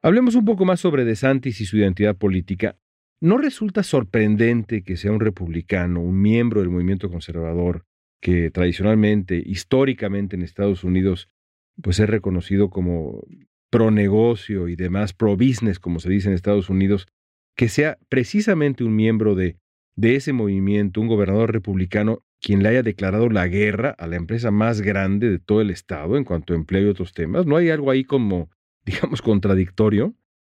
Hablemos 0.00 0.36
un 0.36 0.44
poco 0.44 0.64
más 0.64 0.80
sobre 0.80 1.04
DeSantis 1.04 1.60
y 1.60 1.66
su 1.66 1.76
identidad 1.76 2.16
política. 2.16 2.76
¿No 3.20 3.36
resulta 3.36 3.82
sorprendente 3.82 4.84
que 4.84 4.96
sea 4.96 5.10
un 5.10 5.18
republicano, 5.18 6.00
un 6.00 6.22
miembro 6.22 6.60
del 6.60 6.70
movimiento 6.70 7.10
conservador, 7.10 7.84
que 8.20 8.50
tradicionalmente, 8.50 9.42
históricamente 9.44 10.36
en 10.36 10.42
Estados 10.42 10.84
Unidos, 10.84 11.28
pues 11.82 11.98
es 11.98 12.08
reconocido 12.08 12.70
como 12.70 13.24
pro 13.70 13.90
negocio 13.90 14.68
y 14.68 14.76
demás, 14.76 15.12
pro 15.12 15.36
business, 15.36 15.80
como 15.80 15.98
se 15.98 16.10
dice 16.10 16.28
en 16.28 16.34
Estados 16.34 16.70
Unidos, 16.70 17.06
que 17.56 17.68
sea 17.68 17.98
precisamente 18.08 18.84
un 18.84 18.94
miembro 18.94 19.34
de, 19.34 19.56
de 19.96 20.14
ese 20.14 20.32
movimiento, 20.32 21.00
un 21.00 21.08
gobernador 21.08 21.52
republicano, 21.52 22.22
quien 22.40 22.62
le 22.62 22.68
haya 22.68 22.84
declarado 22.84 23.28
la 23.28 23.48
guerra 23.48 23.90
a 23.98 24.06
la 24.06 24.14
empresa 24.14 24.52
más 24.52 24.80
grande 24.80 25.28
de 25.28 25.40
todo 25.40 25.60
el 25.60 25.70
estado 25.70 26.16
en 26.16 26.22
cuanto 26.22 26.52
a 26.52 26.56
empleo 26.56 26.86
y 26.86 26.90
otros 26.90 27.12
temas. 27.12 27.46
¿No 27.46 27.56
hay 27.56 27.70
algo 27.70 27.90
ahí 27.90 28.04
como, 28.04 28.48
digamos, 28.88 29.22
contradictorio? 29.22 30.14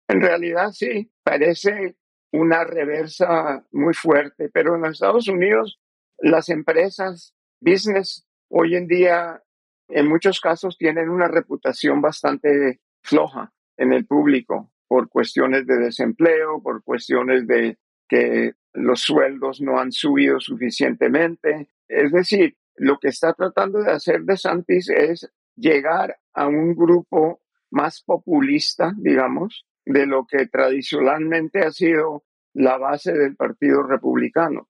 En 0.08 0.20
realidad 0.20 0.70
sí, 0.72 1.10
parece 1.22 1.96
una 2.32 2.64
reversa 2.64 3.64
muy 3.72 3.94
fuerte, 3.94 4.50
pero 4.52 4.74
en 4.74 4.82
los 4.82 4.92
Estados 4.92 5.28
Unidos 5.28 5.80
las 6.18 6.48
empresas, 6.48 7.34
business, 7.60 8.26
hoy 8.50 8.74
en 8.74 8.86
día 8.86 9.42
en 9.88 10.08
muchos 10.08 10.40
casos 10.40 10.76
tienen 10.76 11.08
una 11.08 11.28
reputación 11.28 12.00
bastante 12.00 12.80
floja 13.02 13.52
en 13.76 13.92
el 13.92 14.06
público 14.06 14.70
por 14.86 15.08
cuestiones 15.08 15.66
de 15.66 15.76
desempleo, 15.76 16.60
por 16.62 16.82
cuestiones 16.82 17.46
de 17.46 17.78
que 18.08 18.52
los 18.72 19.00
sueldos 19.00 19.60
no 19.60 19.78
han 19.78 19.92
subido 19.92 20.40
suficientemente. 20.40 21.70
Es 21.88 22.12
decir, 22.12 22.56
lo 22.76 22.98
que 22.98 23.08
está 23.08 23.32
tratando 23.34 23.80
de 23.82 23.92
hacer 23.92 24.22
De 24.22 24.36
Santis 24.36 24.88
es 24.90 25.30
llegar 25.56 26.18
a 26.34 26.46
un 26.46 26.74
grupo 26.74 27.40
más 27.70 28.02
populista, 28.02 28.92
digamos, 28.96 29.66
de 29.84 30.06
lo 30.06 30.26
que 30.26 30.46
tradicionalmente 30.46 31.60
ha 31.60 31.70
sido 31.70 32.24
la 32.54 32.76
base 32.76 33.12
del 33.12 33.36
Partido 33.36 33.82
Republicano. 33.82 34.68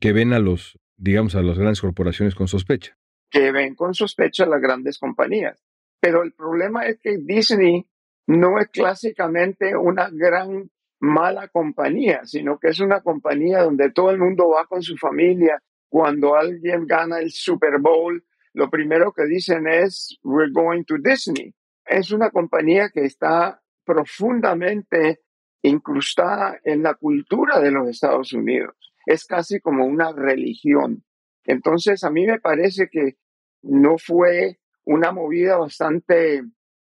Que 0.00 0.12
ven 0.12 0.32
a 0.32 0.38
los, 0.38 0.78
digamos, 0.96 1.34
a 1.34 1.42
las 1.42 1.58
grandes 1.58 1.80
corporaciones 1.80 2.34
con 2.34 2.48
sospecha. 2.48 2.96
Que 3.30 3.52
ven 3.52 3.74
con 3.74 3.94
sospecha 3.94 4.44
a 4.44 4.48
las 4.48 4.60
grandes 4.60 4.98
compañías. 4.98 5.62
Pero 6.00 6.22
el 6.22 6.32
problema 6.32 6.86
es 6.86 6.98
que 7.00 7.18
Disney 7.18 7.86
no 8.26 8.58
es 8.58 8.68
clásicamente 8.68 9.76
una 9.76 10.08
gran 10.10 10.70
mala 11.00 11.48
compañía, 11.48 12.24
sino 12.24 12.58
que 12.58 12.68
es 12.68 12.80
una 12.80 13.00
compañía 13.00 13.62
donde 13.62 13.90
todo 13.90 14.10
el 14.10 14.18
mundo 14.18 14.48
va 14.48 14.66
con 14.66 14.82
su 14.82 14.96
familia. 14.96 15.62
Cuando 15.88 16.36
alguien 16.36 16.86
gana 16.86 17.18
el 17.18 17.30
Super 17.30 17.78
Bowl, 17.80 18.24
lo 18.54 18.70
primero 18.70 19.12
que 19.12 19.24
dicen 19.26 19.66
es, 19.66 20.18
we're 20.22 20.52
going 20.52 20.84
to 20.84 20.96
Disney. 20.98 21.54
Es 21.92 22.10
una 22.10 22.30
compañía 22.30 22.88
que 22.88 23.04
está 23.04 23.60
profundamente 23.84 25.20
incrustada 25.60 26.58
en 26.64 26.82
la 26.82 26.94
cultura 26.94 27.60
de 27.60 27.70
los 27.70 27.86
Estados 27.86 28.32
Unidos. 28.32 28.74
Es 29.04 29.26
casi 29.26 29.60
como 29.60 29.84
una 29.84 30.10
religión. 30.10 31.04
Entonces, 31.44 32.02
a 32.02 32.10
mí 32.10 32.26
me 32.26 32.40
parece 32.40 32.88
que 32.90 33.18
no 33.60 33.98
fue 33.98 34.58
una 34.84 35.12
movida 35.12 35.58
bastante 35.58 36.42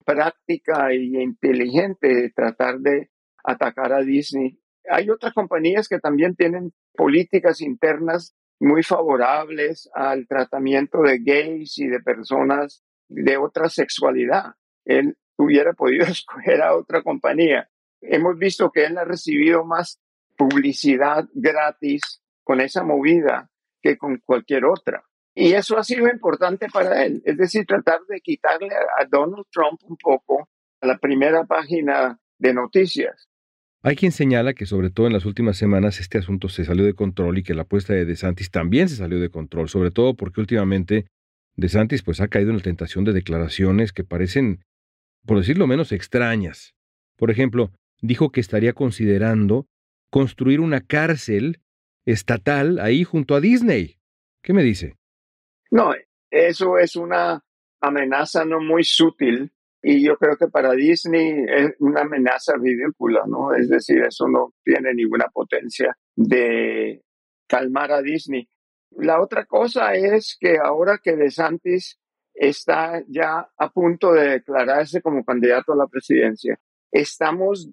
práctica 0.05 0.91
e 0.91 0.97
inteligente 0.97 2.13
de 2.13 2.31
tratar 2.31 2.81
de 2.81 3.09
atacar 3.45 3.93
a 3.93 4.01
Disney. 4.01 4.59
Hay 4.91 5.11
otras 5.11 5.33
compañías 5.33 5.87
que 5.87 6.01
también 6.01 6.35
tienen 6.35 6.73
políticas 6.97 7.61
internas 7.61 8.35
muy 8.59 8.83
favorables 8.83 9.89
al 9.95 10.27
tratamiento 10.27 11.03
de 11.03 11.21
gays 11.21 11.79
y 11.79 11.87
de 11.87 12.01
personas 12.01 12.83
de 13.09 13.37
otra 13.37 13.69
sexualidad. 13.69 14.58
Él 14.89 15.17
hubiera 15.37 15.73
podido 15.75 16.07
escoger 16.07 16.63
a 16.63 16.75
otra 16.75 17.03
compañía. 17.03 17.69
Hemos 18.01 18.39
visto 18.39 18.71
que 18.71 18.87
él 18.87 18.99
ha 18.99 19.05
recibido 19.05 19.65
más 19.65 20.01
publicidad 20.37 21.29
gratis 21.35 22.23
con 22.45 22.61
esa 22.61 22.83
movida 22.83 23.51
que 23.83 23.97
con 23.97 24.21
cualquier 24.25 24.65
otra. 24.65 25.05
Y 25.35 25.53
eso 25.53 25.79
ha 25.79 25.85
sido 25.85 26.09
importante 26.09 26.67
para 26.73 27.05
él, 27.05 27.23
es 27.25 27.37
decir, 27.37 27.65
tratar 27.65 28.01
de 28.09 28.21
quitarle 28.21 28.71
a 28.75 29.05
Donald 29.05 29.47
Trump 29.53 29.81
un 29.85 29.97
poco 29.97 30.49
a 30.81 30.87
la 30.87 30.99
primera 30.99 31.45
página 31.45 32.19
de 32.39 32.55
noticias. 32.55 33.29
Hay 33.83 33.95
quien 33.95 34.11
señala 34.11 34.55
que 34.55 34.67
sobre 34.67 34.91
todo 34.91 35.07
en 35.07 35.13
las 35.13 35.25
últimas 35.25 35.57
semanas 35.57 36.01
este 36.01 36.19
asunto 36.19 36.49
se 36.49 36.65
salió 36.65 36.85
de 36.85 36.95
control 36.95 37.39
y 37.39 37.43
que 37.45 37.55
la 37.55 37.63
apuesta 37.63 37.93
de 37.93 38.05
DeSantis 38.05 38.51
también 38.51 38.89
se 38.89 38.97
salió 38.97 39.21
de 39.21 39.31
control, 39.31 39.69
sobre 39.69 39.93
todo 39.93 40.15
porque 40.15 40.41
últimamente 40.41 41.07
DeSantis 41.57 42.03
pues 42.03 42.21
ha 42.21 42.29
caído 42.29 42.51
en 42.51 42.57
la 42.57 42.63
tentación 42.63 43.05
de 43.05 43.13
declaraciones 43.13 43.93
que 43.93 44.03
parecen, 44.03 44.65
por 45.27 45.39
decirlo 45.39 45.67
menos, 45.67 45.93
extrañas. 45.93 46.75
Por 47.17 47.31
ejemplo, 47.31 47.73
dijo 48.01 48.31
que 48.31 48.41
estaría 48.41 48.73
considerando 48.73 49.67
construir 50.11 50.61
una 50.61 50.81
cárcel 50.81 51.61
estatal 52.07 52.79
ahí 52.79 53.05
junto 53.05 53.35
a 53.35 53.41
Disney. 53.41 53.99
¿Qué 54.43 54.53
me 54.53 54.63
dice? 54.63 54.97
No, 55.71 55.93
eso 56.31 56.79
es 56.79 56.97
una 56.97 57.43
amenaza 57.81 58.45
no 58.45 58.61
muy 58.61 58.85
sutil 58.85 59.53
y 59.83 60.05
yo 60.05 60.17
creo 60.17 60.37
que 60.37 60.49
para 60.49 60.73
Disney 60.73 61.45
es 61.49 61.75
una 61.79 62.01
amenaza 62.01 62.55
ridícula, 62.57 63.25
¿no? 63.27 63.55
Es 63.55 63.69
decir, 63.69 64.03
eso 64.03 64.27
no 64.29 64.55
tiene 64.65 64.93
ninguna 64.95 65.27
potencia 65.33 65.97
de 66.17 67.03
calmar 67.47 67.93
a 67.93 68.03
Disney. 68.03 68.49
La 68.91 69.21
otra 69.21 69.45
cosa 69.45 69.95
es 69.95 70.37
que 70.39 70.59
ahora 70.59 70.99
que 71.03 71.15
DeSantis 71.15 71.99
está 72.39 73.03
ya 73.09 73.51
a 73.57 73.71
punto 73.71 74.13
de 74.13 74.29
declararse 74.29 75.03
como 75.03 75.25
candidato 75.25 75.73
a 75.73 75.77
la 75.77 75.89
presidencia, 75.89 76.59
estamos 76.93 77.69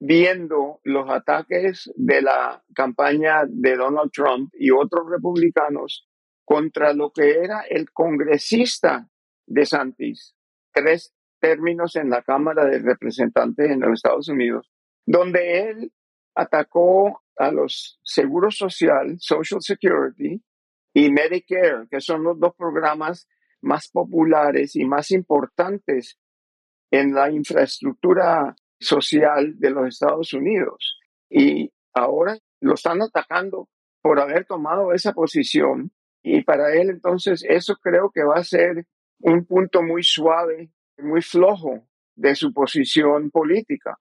viendo 0.00 0.80
los 0.84 1.08
ataques 1.08 1.90
de 1.96 2.22
la 2.22 2.62
campaña 2.74 3.42
de 3.48 3.76
Donald 3.76 4.10
Trump 4.12 4.52
y 4.54 4.70
otros 4.70 5.08
republicanos 5.10 6.08
contra 6.44 6.92
lo 6.92 7.12
que 7.12 7.38
era 7.38 7.62
el 7.68 7.90
congresista 7.92 9.08
de 9.46 9.66
Santis. 9.66 10.34
Tres 10.72 11.14
términos 11.40 11.96
en 11.96 12.10
la 12.10 12.22
Cámara 12.22 12.64
de 12.64 12.78
Representantes 12.80 13.70
en 13.70 13.80
los 13.80 13.92
Estados 13.92 14.28
Unidos, 14.28 14.70
donde 15.06 15.70
él 15.70 15.92
atacó 16.34 17.22
a 17.36 17.52
los 17.52 18.00
seguros 18.02 18.56
social, 18.56 19.16
Social 19.18 19.60
Security 19.62 20.42
y 20.92 21.10
Medicare, 21.10 21.86
que 21.90 22.00
son 22.00 22.24
los 22.24 22.38
dos 22.38 22.54
programas 22.56 23.28
más 23.62 23.88
populares 23.88 24.76
y 24.76 24.84
más 24.84 25.10
importantes 25.10 26.18
en 26.90 27.14
la 27.14 27.30
infraestructura 27.30 28.56
social 28.80 29.58
de 29.58 29.70
los 29.70 29.88
Estados 29.88 30.32
Unidos. 30.32 30.98
Y 31.28 31.72
ahora 31.92 32.38
lo 32.60 32.74
están 32.74 33.02
atacando 33.02 33.68
por 34.02 34.20
haber 34.20 34.44
tomado 34.46 34.92
esa 34.92 35.12
posición. 35.12 35.90
Y 36.22 36.42
para 36.42 36.72
él 36.74 36.90
entonces 36.90 37.44
eso 37.48 37.76
creo 37.76 38.10
que 38.14 38.24
va 38.24 38.36
a 38.36 38.44
ser 38.44 38.86
un 39.20 39.44
punto 39.44 39.82
muy 39.82 40.02
suave 40.02 40.70
muy 41.02 41.22
flojo 41.22 41.86
de 42.16 42.34
su 42.34 42.52
posición 42.52 43.30
política. 43.30 43.98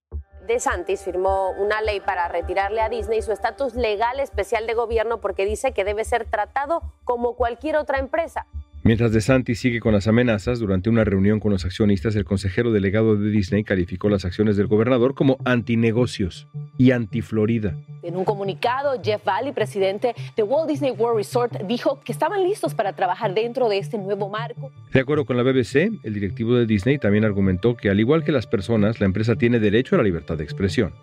De 0.47 0.59
Santis 0.59 1.03
firmó 1.03 1.51
una 1.51 1.81
ley 1.81 1.99
para 1.99 2.27
retirarle 2.29 2.81
a 2.81 2.89
Disney 2.89 3.21
su 3.21 3.31
estatus 3.31 3.75
legal 3.75 4.19
especial 4.19 4.65
de 4.65 4.73
gobierno 4.73 5.19
porque 5.19 5.45
dice 5.45 5.73
que 5.73 5.83
debe 5.83 6.05
ser 6.05 6.29
tratado 6.29 6.81
como 7.03 7.35
cualquier 7.35 7.75
otra 7.75 7.99
empresa. 7.99 8.47
Mientras 8.87 9.11
DeSantis 9.11 9.59
sigue 9.59 9.81
con 9.81 9.91
las 9.91 10.07
amenazas, 10.07 10.59
durante 10.59 10.89
una 10.89 11.03
reunión 11.03 11.41
con 11.41 11.51
los 11.51 11.65
accionistas, 11.65 12.15
el 12.15 12.23
consejero 12.23 12.71
delegado 12.71 13.17
de 13.17 13.29
Disney 13.29 13.65
calificó 13.65 14.07
las 14.07 14.23
acciones 14.23 14.55
del 14.55 14.67
gobernador 14.67 15.13
como 15.13 15.39
antinegocios 15.43 16.47
y 16.77 16.91
anti-Florida. 16.91 17.75
En 18.01 18.15
un 18.15 18.23
comunicado, 18.23 18.93
Jeff 19.03 19.25
Valley, 19.25 19.51
presidente 19.51 20.15
de 20.37 20.43
Walt 20.43 20.69
Disney 20.69 20.91
World 20.91 21.17
Resort, 21.17 21.63
dijo 21.67 21.99
que 21.99 22.13
estaban 22.13 22.41
listos 22.45 22.73
para 22.73 22.93
trabajar 22.93 23.33
dentro 23.33 23.67
de 23.67 23.77
este 23.77 23.97
nuevo 23.97 24.29
marco. 24.29 24.71
De 24.93 25.01
acuerdo 25.01 25.25
con 25.25 25.35
la 25.35 25.43
BBC, 25.43 25.91
el 26.03 26.13
directivo 26.13 26.55
de 26.55 26.65
Disney 26.65 26.97
también 26.97 27.25
argumentó 27.25 27.75
que, 27.75 27.89
al 27.89 27.99
igual 27.99 28.23
que 28.23 28.31
las 28.31 28.47
personas, 28.47 29.01
la 29.01 29.05
empresa 29.05 29.35
tiene 29.35 29.59
derecho 29.59 29.95
a 29.95 29.97
la 29.97 30.05
libertad 30.05 30.37
de 30.37 30.45
expresión. 30.45 30.93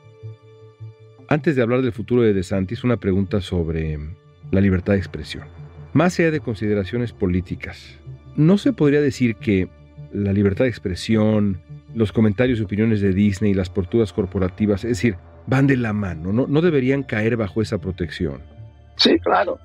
Antes 1.29 1.55
de 1.55 1.61
hablar 1.61 1.83
del 1.83 1.92
futuro 1.92 2.23
de 2.23 2.33
DeSantis, 2.33 2.83
una 2.83 2.97
pregunta 2.97 3.42
sobre 3.42 3.99
la 4.51 4.62
libertad 4.62 4.94
de 4.94 5.01
expresión. 5.01 5.63
Más 5.94 6.18
allá 6.18 6.33
de 6.33 6.40
consideraciones 6.40 7.12
políticas, 7.12 8.00
¿no 8.35 8.59
se 8.59 8.72
podría 8.72 9.00
decir 9.00 9.37
que 9.37 9.68
la 10.12 10.33
libertad 10.33 10.64
de 10.64 10.70
expresión, 10.70 11.61
los 11.94 12.11
comentarios 12.11 12.59
y 12.59 12.64
opiniones 12.64 13.00
de 13.00 13.12
Disney, 13.12 13.54
las 13.54 13.70
portudas 13.70 14.12
corporativas, 14.12 14.83
es 14.83 14.90
decir, 14.90 15.16
van 15.46 15.68
de 15.68 15.76
la 15.76 15.92
mano, 15.92 16.33
no, 16.33 16.61
deberían 16.61 17.04
caer 17.04 17.37
bajo 17.37 17.62
esa 17.62 17.78
protección? 17.78 18.40
Sí, 18.96 19.20
claro. 19.20 19.61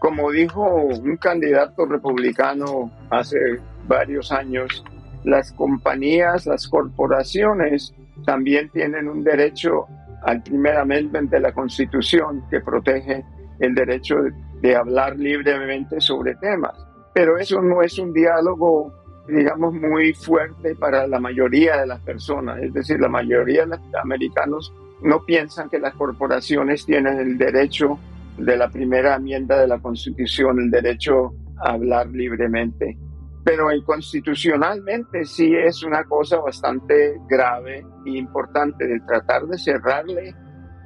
Como 0.00 0.32
dijo 0.32 0.68
un 0.68 1.16
candidato 1.16 1.86
republicano 1.86 2.90
hace 3.10 3.38
varios 3.86 4.32
años, 4.32 4.84
las 5.22 5.52
compañías, 5.52 6.44
las 6.46 6.66
corporaciones 6.66 7.94
también 8.26 8.68
tienen 8.70 9.06
un 9.06 9.22
derecho 9.22 9.86
al 10.24 10.42
primer 10.42 10.76
amendment 10.76 11.30
de 11.30 11.38
la 11.38 11.52
Constitución 11.52 12.42
que 12.50 12.60
protege 12.60 13.24
el 13.60 13.76
derecho 13.76 14.16
de 14.60 14.76
hablar 14.76 15.16
libremente 15.16 16.00
sobre 16.00 16.34
temas. 16.36 16.74
Pero 17.14 17.38
eso 17.38 17.60
no 17.60 17.82
es 17.82 17.98
un 17.98 18.12
diálogo, 18.12 18.92
digamos, 19.26 19.74
muy 19.74 20.12
fuerte 20.14 20.74
para 20.76 21.06
la 21.06 21.20
mayoría 21.20 21.78
de 21.78 21.86
las 21.86 22.00
personas. 22.00 22.62
Es 22.62 22.72
decir, 22.72 23.00
la 23.00 23.08
mayoría 23.08 23.62
de 23.62 23.76
los 23.76 23.80
americanos 24.02 24.72
no 25.02 25.24
piensan 25.24 25.68
que 25.68 25.78
las 25.78 25.94
corporaciones 25.94 26.84
tienen 26.84 27.18
el 27.18 27.38
derecho 27.38 27.98
de 28.36 28.56
la 28.56 28.68
primera 28.68 29.16
enmienda 29.16 29.60
de 29.60 29.68
la 29.68 29.78
Constitución, 29.78 30.60
el 30.60 30.70
derecho 30.70 31.32
a 31.58 31.72
hablar 31.72 32.08
libremente. 32.08 32.96
Pero 33.44 33.68
constitucionalmente 33.84 35.24
sí 35.24 35.54
es 35.54 35.82
una 35.82 36.04
cosa 36.04 36.38
bastante 36.38 37.16
grave 37.28 37.84
e 38.04 38.10
importante 38.10 38.86
de 38.86 39.00
tratar 39.00 39.46
de 39.46 39.58
cerrarle 39.58 40.34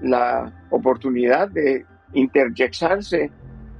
la 0.02 0.66
oportunidad 0.70 1.48
de 1.48 1.84
interjectarse 2.14 3.30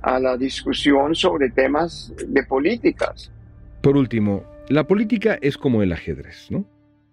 a 0.02 0.18
la 0.18 0.36
discusión 0.36 1.14
sobre 1.14 1.50
temas 1.50 2.12
de 2.26 2.42
políticas. 2.42 3.32
Por 3.82 3.96
último, 3.96 4.44
la 4.68 4.86
política 4.86 5.38
es 5.40 5.56
como 5.56 5.82
el 5.82 5.92
ajedrez, 5.92 6.50
¿no? 6.50 6.66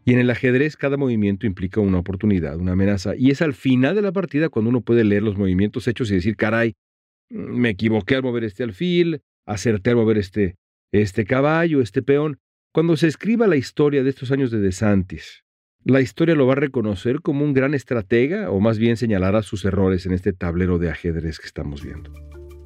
Y 0.05 0.13
en 0.13 0.19
el 0.19 0.29
ajedrez 0.29 0.75
cada 0.75 0.97
movimiento 0.97 1.45
implica 1.45 1.81
una 1.81 1.99
oportunidad, 1.99 2.57
una 2.57 2.71
amenaza, 2.71 3.15
y 3.15 3.31
es 3.31 3.41
al 3.41 3.53
final 3.53 3.95
de 3.95 4.01
la 4.01 4.11
partida 4.11 4.49
cuando 4.49 4.69
uno 4.69 4.81
puede 4.81 5.03
leer 5.03 5.23
los 5.23 5.37
movimientos 5.37 5.87
hechos 5.87 6.09
y 6.09 6.15
decir, 6.15 6.35
caray, 6.35 6.73
me 7.29 7.69
equivoqué 7.69 8.15
al 8.15 8.23
mover 8.23 8.43
este 8.43 8.63
alfil, 8.63 9.21
acerté 9.45 9.91
al 9.91 9.97
mover 9.97 10.17
este, 10.17 10.55
este 10.91 11.25
caballo, 11.25 11.81
este 11.81 12.01
peón. 12.01 12.39
Cuando 12.73 12.97
se 12.97 13.07
escriba 13.07 13.47
la 13.47 13.55
historia 13.55 14.03
de 14.03 14.09
estos 14.09 14.31
años 14.31 14.51
de 14.51 14.59
DeSantis, 14.59 15.43
¿la 15.83 16.01
historia 16.01 16.35
lo 16.35 16.47
va 16.47 16.53
a 16.53 16.57
reconocer 16.57 17.21
como 17.21 17.43
un 17.43 17.53
gran 17.53 17.73
estratega 17.73 18.51
o 18.51 18.59
más 18.59 18.79
bien 18.79 18.97
señalará 18.97 19.43
sus 19.43 19.65
errores 19.65 20.05
en 20.05 20.13
este 20.13 20.33
tablero 20.33 20.79
de 20.79 20.89
ajedrez 20.89 21.39
que 21.39 21.47
estamos 21.47 21.83
viendo? 21.83 22.11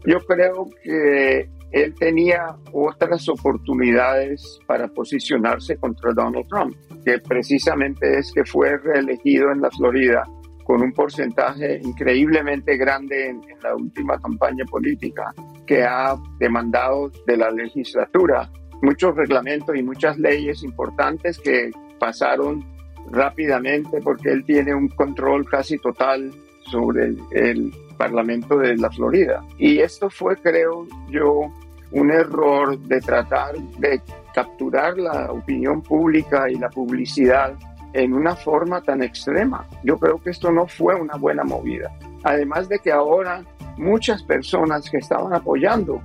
Yo 0.05 0.19
creo 0.21 0.69
que 0.83 1.49
él 1.73 1.95
tenía 1.95 2.55
otras 2.71 3.27
oportunidades 3.29 4.59
para 4.67 4.87
posicionarse 4.87 5.75
contra 5.77 6.13
Donald 6.13 6.47
Trump, 6.47 6.75
que 7.03 7.19
precisamente 7.19 8.19
es 8.19 8.31
que 8.31 8.45
fue 8.45 8.77
reelegido 8.77 9.51
en 9.51 9.61
la 9.61 9.71
Florida 9.71 10.23
con 10.65 10.81
un 10.81 10.93
porcentaje 10.93 11.79
increíblemente 11.83 12.77
grande 12.77 13.29
en, 13.29 13.41
la 13.61 13.75
última 13.75 14.19
campaña 14.19 14.65
política, 14.65 15.33
que 15.65 15.83
ha 15.83 16.15
demandado 16.37 17.11
de 17.25 17.37
la 17.37 17.49
legislatura. 17.49 18.49
Muchos 18.81 19.15
reglamentos 19.15 19.75
y 19.75 19.81
muchas 19.81 20.17
leyes 20.19 20.63
importantes 20.63 21.39
que 21.39 21.71
pasaron 21.99 22.63
rápidamente 23.09 23.99
porque 24.01 24.31
él 24.31 24.43
tiene 24.45 24.75
un 24.75 24.89
control 24.89 25.49
casi 25.49 25.77
total 25.77 26.31
sobre 26.69 27.15
el 27.31 27.71
Parlamento 27.93 28.57
de 28.57 28.75
la 28.77 28.89
Florida. 28.89 29.43
Y 29.57 29.79
esto 29.79 30.09
fue, 30.09 30.35
creo 30.37 30.87
yo, 31.09 31.51
un 31.91 32.11
error 32.11 32.77
de 32.79 32.99
tratar 32.99 33.55
de 33.79 34.01
capturar 34.33 34.97
la 34.97 35.31
opinión 35.31 35.81
pública 35.81 36.49
y 36.49 36.55
la 36.55 36.69
publicidad 36.69 37.53
en 37.93 38.13
una 38.13 38.35
forma 38.35 38.81
tan 38.81 39.03
extrema. 39.03 39.67
Yo 39.83 39.97
creo 39.97 40.19
que 40.21 40.31
esto 40.31 40.51
no 40.51 40.67
fue 40.67 40.95
una 40.95 41.15
buena 41.15 41.43
movida. 41.43 41.95
Además 42.23 42.67
de 42.67 42.79
que 42.79 42.91
ahora 42.91 43.43
muchas 43.77 44.23
personas 44.23 44.89
que 44.89 44.97
estaban 44.97 45.33
apoyando 45.33 46.01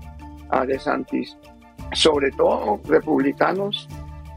a 0.50 0.66
DeSantis, 0.66 1.36
sobre 1.92 2.30
todo 2.32 2.80
republicanos 2.86 3.88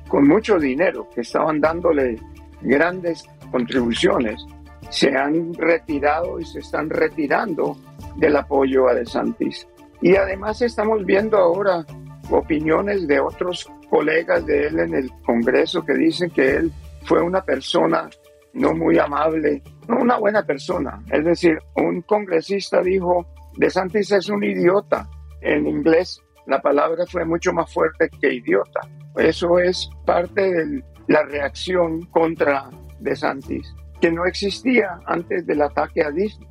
con 0.08 0.28
mucho 0.28 0.60
dinero, 0.60 1.08
que 1.14 1.22
estaban 1.22 1.60
dándole 1.60 2.18
grandes 2.62 3.26
contribuciones, 3.52 4.46
se 4.92 5.16
han 5.16 5.54
retirado 5.54 6.40
y 6.40 6.46
se 6.46 6.60
están 6.60 6.90
retirando 6.90 7.78
del 8.18 8.36
apoyo 8.36 8.90
a 8.90 8.94
DeSantis. 8.94 9.68
Y 10.02 10.16
además 10.16 10.62
estamos 10.62 11.06
viendo 11.06 11.38
ahora 11.38 11.86
opiniones 12.30 13.08
de 13.08 13.20
otros 13.20 13.72
colegas 13.90 14.46
de 14.46 14.68
él 14.68 14.80
en 14.80 14.94
el 14.94 15.12
Congreso 15.26 15.84
que 15.84 15.94
dicen 15.94 16.30
que 16.30 16.56
él 16.58 16.72
fue 17.06 17.22
una 17.22 17.42
persona 17.42 18.10
no 18.54 18.74
muy 18.74 18.98
amable, 19.00 19.64
no 19.88 20.02
una 20.02 20.18
buena 20.18 20.44
persona. 20.46 21.02
Es 21.10 21.24
decir, 21.24 21.58
un 21.78 22.02
congresista 22.02 22.82
dijo, 22.82 23.26
DeSantis 23.58 24.12
es 24.12 24.30
un 24.30 24.44
idiota. 24.44 25.10
En 25.40 25.68
inglés 25.68 26.22
la 26.48 26.62
palabra 26.62 27.06
fue 27.08 27.24
mucho 27.24 27.54
más 27.54 27.74
fuerte 27.74 28.10
que 28.20 28.34
idiota. 28.34 28.82
Eso 29.16 29.58
es 29.58 29.90
parte 30.06 30.52
de 30.52 30.84
la 31.08 31.24
reacción 31.24 32.02
contra 32.08 32.70
DeSantis 33.00 33.74
que 34.02 34.12
no 34.12 34.26
existía 34.26 35.00
antes 35.06 35.46
del 35.46 35.62
ataque 35.62 36.04
a 36.04 36.12
Disney. 36.12 36.48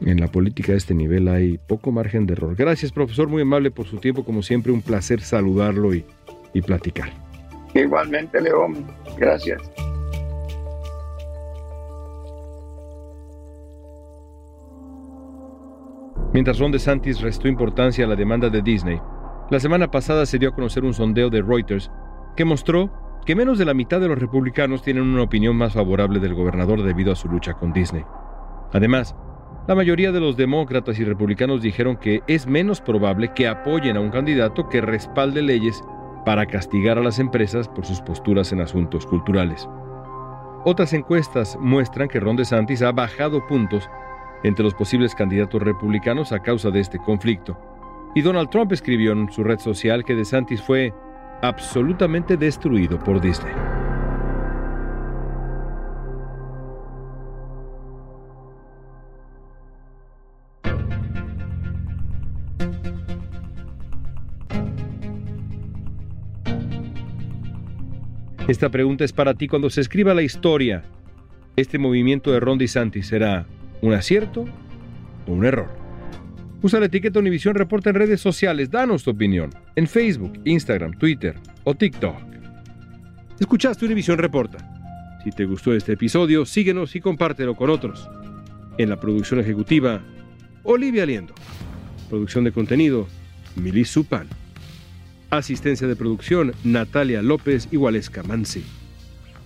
En 0.00 0.20
la 0.20 0.28
política 0.28 0.72
de 0.72 0.78
este 0.78 0.94
nivel 0.94 1.28
hay 1.28 1.58
poco 1.58 1.90
margen 1.90 2.26
de 2.26 2.34
error. 2.34 2.54
Gracias, 2.54 2.92
profesor, 2.92 3.28
muy 3.28 3.42
amable 3.42 3.70
por 3.70 3.86
su 3.86 3.98
tiempo. 3.98 4.24
Como 4.24 4.42
siempre, 4.42 4.72
un 4.72 4.82
placer 4.82 5.20
saludarlo 5.20 5.94
y, 5.94 6.04
y 6.52 6.62
platicar. 6.62 7.10
Igualmente, 7.74 8.40
León. 8.40 8.84
Gracias. 9.16 9.60
Mientras 16.32 16.58
Ron 16.58 16.70
DeSantis 16.70 17.20
restó 17.20 17.48
importancia 17.48 18.04
a 18.04 18.08
la 18.08 18.14
demanda 18.14 18.50
de 18.50 18.62
Disney, 18.62 19.00
la 19.50 19.58
semana 19.58 19.90
pasada 19.90 20.26
se 20.26 20.38
dio 20.38 20.50
a 20.50 20.54
conocer 20.54 20.84
un 20.84 20.94
sondeo 20.94 21.30
de 21.30 21.42
Reuters 21.42 21.90
que 22.36 22.44
mostró 22.44 23.07
que 23.28 23.36
menos 23.36 23.58
de 23.58 23.66
la 23.66 23.74
mitad 23.74 24.00
de 24.00 24.08
los 24.08 24.18
republicanos 24.18 24.80
tienen 24.80 25.02
una 25.02 25.20
opinión 25.20 25.54
más 25.54 25.74
favorable 25.74 26.18
del 26.18 26.32
gobernador 26.32 26.82
debido 26.82 27.12
a 27.12 27.14
su 27.14 27.28
lucha 27.28 27.52
con 27.52 27.74
Disney. 27.74 28.02
Además, 28.72 29.14
la 29.66 29.74
mayoría 29.74 30.12
de 30.12 30.20
los 30.20 30.38
demócratas 30.38 30.98
y 30.98 31.04
republicanos 31.04 31.60
dijeron 31.60 31.98
que 31.98 32.22
es 32.26 32.46
menos 32.46 32.80
probable 32.80 33.34
que 33.34 33.46
apoyen 33.46 33.98
a 33.98 34.00
un 34.00 34.08
candidato 34.08 34.70
que 34.70 34.80
respalde 34.80 35.42
leyes 35.42 35.84
para 36.24 36.46
castigar 36.46 36.96
a 36.96 37.02
las 37.02 37.18
empresas 37.18 37.68
por 37.68 37.84
sus 37.84 38.00
posturas 38.00 38.50
en 38.52 38.62
asuntos 38.62 39.04
culturales. 39.04 39.68
Otras 40.64 40.94
encuestas 40.94 41.58
muestran 41.60 42.08
que 42.08 42.20
Ron 42.20 42.36
DeSantis 42.36 42.80
ha 42.80 42.92
bajado 42.92 43.46
puntos 43.46 43.90
entre 44.42 44.64
los 44.64 44.72
posibles 44.72 45.14
candidatos 45.14 45.60
republicanos 45.60 46.32
a 46.32 46.38
causa 46.38 46.70
de 46.70 46.80
este 46.80 46.98
conflicto. 46.98 47.60
Y 48.14 48.22
Donald 48.22 48.48
Trump 48.48 48.72
escribió 48.72 49.12
en 49.12 49.30
su 49.30 49.44
red 49.44 49.58
social 49.58 50.02
que 50.02 50.14
DeSantis 50.14 50.62
fue 50.62 50.94
absolutamente 51.42 52.36
destruido 52.36 52.98
por 52.98 53.20
Disney. 53.20 53.54
Esta 68.48 68.70
pregunta 68.70 69.04
es 69.04 69.12
para 69.12 69.34
ti 69.34 69.46
cuando 69.46 69.68
se 69.68 69.82
escriba 69.82 70.14
la 70.14 70.22
historia. 70.22 70.82
¿Este 71.56 71.78
movimiento 71.78 72.32
de 72.32 72.40
Ron 72.40 72.56
DeSantis 72.56 73.06
será 73.06 73.46
un 73.82 73.92
acierto 73.92 74.46
o 75.26 75.32
un 75.32 75.44
error? 75.44 75.87
Usa 76.60 76.80
la 76.80 76.86
etiqueta 76.86 77.20
Univisión 77.20 77.54
Reporta 77.54 77.90
en 77.90 77.96
redes 77.96 78.20
sociales. 78.20 78.68
Danos 78.70 79.04
tu 79.04 79.10
opinión 79.10 79.50
en 79.76 79.86
Facebook, 79.86 80.40
Instagram, 80.44 80.92
Twitter 80.98 81.36
o 81.62 81.74
TikTok. 81.74 82.16
Escuchaste 83.38 83.86
Univisión 83.86 84.18
Reporta. 84.18 84.58
Si 85.22 85.30
te 85.30 85.44
gustó 85.44 85.72
este 85.72 85.92
episodio, 85.92 86.44
síguenos 86.44 86.96
y 86.96 87.00
compártelo 87.00 87.54
con 87.54 87.70
otros. 87.70 88.08
En 88.76 88.88
la 88.88 88.98
producción 88.98 89.38
ejecutiva, 89.38 90.02
Olivia 90.64 91.06
Liendo. 91.06 91.34
Producción 92.08 92.42
de 92.42 92.50
contenido, 92.50 93.06
Milis 93.54 93.90
Supan. 93.90 94.26
Asistencia 95.30 95.86
de 95.86 95.94
producción, 95.94 96.54
Natalia 96.64 97.22
López 97.22 97.68
y 97.70 97.76
Waleska 97.76 98.24
Mansi. 98.24 98.64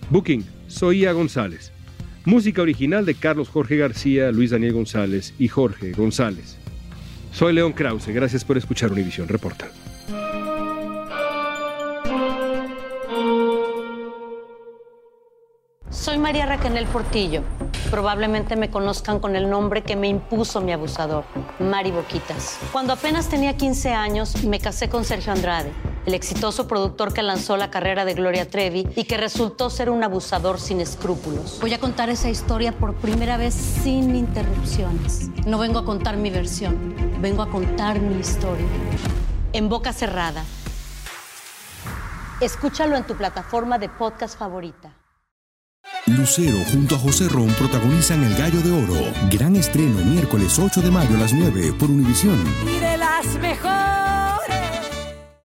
Booking, 0.09 0.43
Soía 0.67 1.11
González. 1.11 1.71
Música 2.25 2.63
original 2.63 3.05
de 3.05 3.13
Carlos 3.13 3.49
Jorge 3.49 3.77
García, 3.77 4.31
Luis 4.31 4.49
Daniel 4.49 4.73
González 4.73 5.35
y 5.37 5.47
Jorge 5.47 5.91
González. 5.91 6.57
Soy 7.33 7.51
León 7.51 7.73
Krause, 7.73 8.09
gracias 8.09 8.45
por 8.45 8.57
escuchar 8.57 8.91
Univisión 8.91 9.27
Reporta. 9.27 9.67
Soy 15.89 16.19
María 16.19 16.45
Raquel 16.45 16.85
Portillo. 16.85 17.41
Probablemente 17.89 18.55
me 18.55 18.69
conozcan 18.69 19.19
con 19.19 19.35
el 19.35 19.49
nombre 19.49 19.81
que 19.81 19.95
me 19.95 20.07
impuso 20.09 20.61
mi 20.61 20.73
abusador, 20.73 21.23
Mari 21.59 21.89
Boquitas. 21.89 22.59
Cuando 22.71 22.93
apenas 22.93 23.27
tenía 23.29 23.57
15 23.57 23.93
años, 23.93 24.43
me 24.43 24.59
casé 24.59 24.87
con 24.89 25.03
Sergio 25.03 25.33
Andrade, 25.33 25.71
el 26.05 26.13
exitoso 26.13 26.67
productor 26.67 27.13
que 27.13 27.23
lanzó 27.23 27.57
la 27.57 27.71
carrera 27.71 28.05
de 28.05 28.13
Gloria 28.13 28.49
Trevi 28.49 28.87
y 28.95 29.05
que 29.05 29.17
resultó 29.17 29.69
ser 29.69 29.89
un 29.89 30.03
abusador 30.03 30.59
sin 30.59 30.81
escrúpulos. 30.81 31.59
Voy 31.61 31.73
a 31.73 31.79
contar 31.79 32.09
esa 32.09 32.29
historia 32.29 32.71
por 32.73 32.95
primera 32.95 33.37
vez 33.37 33.53
sin 33.53 34.15
interrupciones. 34.15 35.29
No 35.45 35.57
vengo 35.57 35.79
a 35.79 35.85
contar 35.85 36.17
mi 36.17 36.29
versión, 36.29 36.95
vengo 37.19 37.41
a 37.41 37.49
contar 37.49 37.99
mi 37.99 38.19
historia. 38.19 38.65
En 39.53 39.69
boca 39.69 39.93
cerrada. 39.93 40.43
Escúchalo 42.41 42.97
en 42.97 43.05
tu 43.05 43.15
plataforma 43.15 43.77
de 43.77 43.87
podcast 43.89 44.37
favorita. 44.37 44.91
Lucero 46.07 46.57
junto 46.71 46.95
a 46.95 46.97
José 46.99 47.29
Ron 47.29 47.47
protagonizan 47.53 48.23
El 48.23 48.35
Gallo 48.35 48.59
de 48.61 48.71
Oro. 48.71 49.13
Gran 49.31 49.55
estreno 49.55 49.99
miércoles 50.03 50.59
8 50.59 50.81
de 50.81 50.91
mayo 50.91 51.15
a 51.15 51.19
las 51.19 51.33
9 51.33 51.73
por 51.79 51.89
Univisión. 51.89 52.43
Y 52.67 52.79
de 52.79 52.97
las 52.97 53.25
mejores. 53.39 54.22